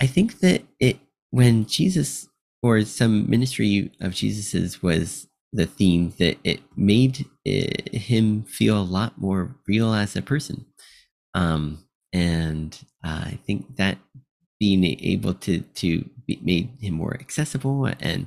I 0.00 0.06
think 0.06 0.40
that 0.40 0.62
it 0.80 0.98
when 1.30 1.66
Jesus 1.66 2.28
or 2.62 2.82
some 2.84 3.28
ministry 3.28 3.92
of 4.00 4.14
Jesus's 4.14 4.82
was 4.82 5.28
the 5.52 5.66
theme 5.66 6.12
that 6.18 6.38
it 6.42 6.60
made 6.76 7.26
eh, 7.46 7.96
him 7.96 8.42
feel 8.42 8.80
a 8.80 8.82
lot 8.82 9.18
more 9.18 9.56
real 9.68 9.92
as 9.92 10.16
a 10.16 10.22
person, 10.22 10.66
um, 11.34 11.84
and 12.12 12.78
uh, 13.04 13.24
I 13.26 13.38
think 13.46 13.76
that 13.76 13.98
being 14.64 14.84
able 15.14 15.34
to 15.34 15.60
to 15.80 15.88
be 16.26 16.38
made 16.42 16.68
him 16.80 16.94
more 16.94 17.14
accessible 17.20 17.84
and 18.00 18.26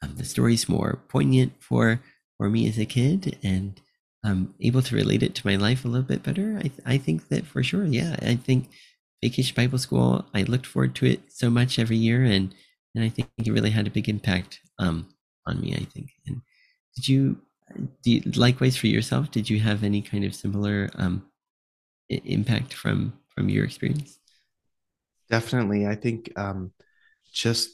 um, 0.00 0.10
the 0.16 0.24
stories 0.24 0.66
more 0.76 0.92
poignant 1.14 1.52
for 1.60 2.00
for 2.38 2.48
me 2.48 2.66
as 2.70 2.78
a 2.78 2.86
kid 2.98 3.38
and 3.42 3.80
um, 4.26 4.54
able 4.68 4.80
to 4.80 4.96
relate 4.96 5.22
it 5.22 5.34
to 5.34 5.46
my 5.46 5.56
life 5.56 5.84
a 5.84 5.88
little 5.88 6.10
bit 6.12 6.22
better. 6.22 6.46
I 6.64 6.94
I 6.94 6.96
think 7.04 7.28
that 7.28 7.44
for 7.44 7.62
sure, 7.62 7.84
yeah, 7.84 8.16
I 8.22 8.36
think 8.46 8.70
Vacation 9.22 9.54
Bible 9.54 9.78
School. 9.86 10.24
I 10.32 10.42
looked 10.42 10.66
forward 10.66 10.94
to 10.96 11.06
it 11.06 11.20
so 11.28 11.50
much 11.50 11.78
every 11.78 11.98
year, 11.98 12.24
and 12.24 12.54
and 12.94 13.04
I 13.04 13.10
think 13.10 13.28
it 13.36 13.52
really 13.52 13.74
had 13.78 13.86
a 13.86 13.96
big 13.98 14.08
impact 14.08 14.60
um, 14.78 14.96
on 15.46 15.60
me. 15.60 15.74
I 15.74 15.84
think. 15.92 16.08
And 16.26 16.40
did 16.96 17.08
you, 17.08 17.36
do 18.02 18.08
you, 18.12 18.20
likewise 18.46 18.76
for 18.78 18.86
yourself? 18.86 19.30
Did 19.30 19.50
you 19.50 19.60
have 19.60 19.84
any 19.84 20.00
kind 20.00 20.24
of 20.24 20.34
similar 20.34 20.90
um, 20.94 21.14
impact 22.08 22.72
from 22.72 23.12
from 23.34 23.50
your 23.50 23.64
experience? 23.66 24.18
Definitely, 25.30 25.86
I 25.86 25.94
think 25.94 26.32
um, 26.36 26.72
just 27.32 27.70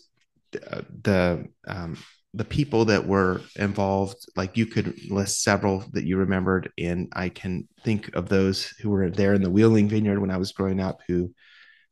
uh, 0.71 0.83
the 1.03 1.47
um, 1.67 1.97
the 2.33 2.45
people 2.45 2.85
that 2.87 3.07
were 3.07 3.41
involved, 3.57 4.17
like 4.37 4.57
you 4.57 4.67
could 4.67 5.11
list 5.11 5.43
several 5.43 5.85
that 5.93 6.05
you 6.05 6.17
remembered, 6.17 6.71
and 6.79 7.09
I 7.13 7.29
can 7.29 7.69
think 7.85 8.15
of 8.15 8.29
those 8.29 8.67
who 8.81 8.91
were 8.91 9.11
there 9.11 9.35
in 9.35 9.43
the 9.43 9.51
Wheeling 9.51 9.89
Vineyard 9.89 10.21
when 10.21 10.31
I 10.31 10.37
was 10.37 10.53
growing 10.53 10.81
up, 10.81 11.01
who 11.09 11.33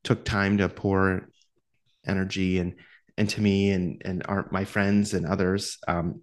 took 0.04 0.24
time 0.24 0.58
to 0.58 0.68
pour 0.68 1.28
energy 2.06 2.58
and 2.58 2.74
into 3.16 3.40
me 3.40 3.72
and 3.72 4.00
and 4.04 4.22
our, 4.28 4.46
my 4.50 4.64
friends 4.64 5.12
and 5.14 5.26
others. 5.26 5.78
Um, 5.88 6.22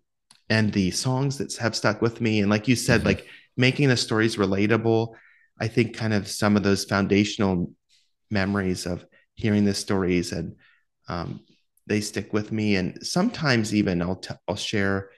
and 0.49 0.71
the 0.71 0.91
songs 0.91 1.39
that 1.39 1.55
have 1.57 1.75
stuck 1.75 2.01
with 2.01 2.21
me, 2.21 2.39
and 2.39 2.49
like 2.49 2.67
you 2.67 2.75
said, 2.75 2.99
mm-hmm. 2.99 3.07
like 3.07 3.27
making 3.57 3.89
the 3.89 3.97
stories 3.97 4.37
relatable. 4.37 5.13
I 5.59 5.67
think 5.67 5.95
kind 5.95 6.13
of 6.13 6.27
some 6.27 6.57
of 6.57 6.63
those 6.63 6.85
foundational 6.85 7.71
memories 8.29 8.85
of 8.85 9.05
hearing 9.35 9.65
the 9.65 9.73
stories 9.73 10.31
and 10.31 10.55
um, 11.07 11.41
they 11.87 12.01
stick 12.01 12.33
with 12.33 12.51
me. 12.51 12.75
And 12.75 13.05
sometimes 13.05 13.73
even 13.75 14.01
I'll 14.01 14.15
t- 14.15 14.33
I'll 14.47 14.55
share 14.55 15.09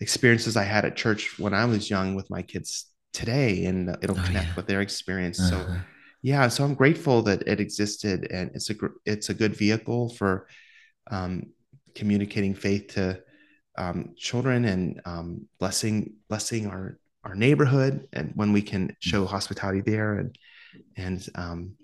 experiences 0.00 0.56
I 0.56 0.64
had 0.64 0.84
at 0.84 0.96
church 0.96 1.38
when 1.38 1.54
I 1.54 1.64
was 1.64 1.90
young 1.90 2.14
with 2.14 2.30
my 2.30 2.42
kids 2.42 2.86
today, 3.12 3.64
and 3.66 3.96
it'll 4.02 4.18
oh, 4.18 4.22
connect 4.22 4.48
yeah. 4.48 4.56
with 4.56 4.66
their 4.66 4.80
experience. 4.80 5.40
Uh-huh. 5.40 5.50
So 5.50 5.80
yeah, 6.22 6.48
so 6.48 6.64
I'm 6.64 6.74
grateful 6.74 7.22
that 7.22 7.46
it 7.46 7.60
existed, 7.60 8.28
and 8.30 8.50
it's 8.54 8.70
a 8.70 8.74
gr- 8.74 8.98
it's 9.04 9.28
a 9.28 9.34
good 9.34 9.56
vehicle 9.56 10.10
for 10.10 10.48
um, 11.10 11.52
communicating 11.94 12.54
faith 12.54 12.94
to 12.94 13.22
um, 13.78 14.14
children 14.16 14.64
and 14.64 15.00
um, 15.04 15.48
blessing 15.58 16.14
blessing 16.28 16.66
our 16.66 16.98
our 17.24 17.34
neighborhood, 17.34 18.08
and 18.12 18.32
when 18.34 18.52
we 18.52 18.62
can 18.62 18.96
show 19.00 19.24
hospitality 19.26 19.82
there, 19.82 20.18
and 20.18 20.38
and 20.96 21.26
um, 21.34 21.76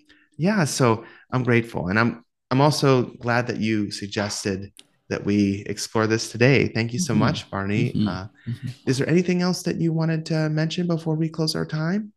yeah, 0.43 0.65
so 0.65 1.05
I'm 1.31 1.45
grateful, 1.45 1.87
and 1.87 1.99
I'm 1.99 2.25
I'm 2.51 2.61
also 2.61 3.05
glad 3.21 3.47
that 3.47 3.59
you 3.59 3.93
suggested 3.93 4.73
that 5.09 5.25
we 5.25 5.63
explore 5.67 6.09
this 6.09 6.33
today. 6.33 6.67
Thank 6.67 6.93
you 6.93 6.99
so 6.99 7.13
mm-hmm. 7.13 7.21
much, 7.21 7.49
Barney. 7.49 7.91
Mm-hmm. 7.91 8.09
Uh, 8.09 8.27
mm-hmm. 8.49 8.69
Is 8.87 8.99
there 8.99 9.09
anything 9.09 9.41
else 9.41 9.63
that 9.63 9.77
you 9.77 9.93
wanted 9.93 10.27
to 10.27 10.49
mention 10.51 10.89
before 10.89 11.15
we 11.15 11.29
close 11.29 11.55
our 11.55 11.65
time? 11.65 12.13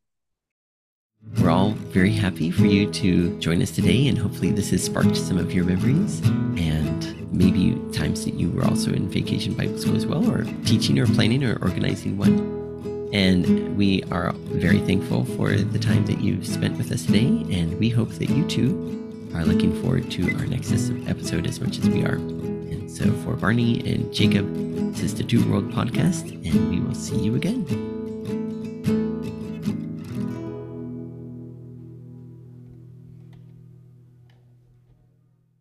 We're 1.39 1.51
all 1.51 1.71
very 1.71 2.11
happy 2.11 2.49
for 2.49 2.65
you 2.65 2.91
to 2.91 3.39
join 3.39 3.61
us 3.61 3.69
today, 3.69 4.07
and 4.07 4.17
hopefully, 4.17 4.51
this 4.51 4.71
has 4.71 4.83
sparked 4.83 5.15
some 5.15 5.37
of 5.37 5.53
your 5.53 5.65
memories 5.65 6.19
and 6.57 7.31
maybe 7.31 7.79
times 7.93 8.25
that 8.25 8.33
you 8.33 8.49
were 8.49 8.65
also 8.65 8.91
in 8.91 9.07
vacation 9.07 9.53
Bible 9.53 9.77
school 9.77 9.95
as 9.95 10.07
well, 10.07 10.27
or 10.31 10.45
teaching, 10.65 10.97
or 10.97 11.05
planning, 11.05 11.43
or 11.43 11.61
organizing 11.61 12.17
one. 12.17 12.64
And 13.15 13.77
we 13.77 14.03
are 14.11 14.33
very 14.33 14.79
thankful 14.79 15.23
for 15.23 15.53
the 15.53 15.79
time 15.79 16.05
that 16.07 16.19
you've 16.19 16.45
spent 16.45 16.77
with 16.77 16.91
us 16.91 17.05
today, 17.05 17.45
and 17.49 17.79
we 17.79 17.87
hope 17.87 18.09
that 18.09 18.29
you 18.29 18.45
too 18.45 19.31
are 19.33 19.45
looking 19.45 19.73
forward 19.81 20.11
to 20.11 20.35
our 20.35 20.45
next 20.45 20.73
episode 21.07 21.47
as 21.47 21.61
much 21.61 21.79
as 21.79 21.87
we 21.87 22.03
are. 22.03 22.15
And 22.15 22.91
so 22.91 23.09
for 23.23 23.37
Barney 23.37 23.79
and 23.89 24.13
Jacob, 24.13 24.53
this 24.91 25.01
is 25.01 25.15
the 25.15 25.23
Two 25.23 25.49
World 25.49 25.71
Podcast, 25.71 26.29
and 26.45 26.69
we 26.69 26.81
will 26.81 26.93
see 26.93 27.17
you 27.17 27.35
again. 27.35 27.94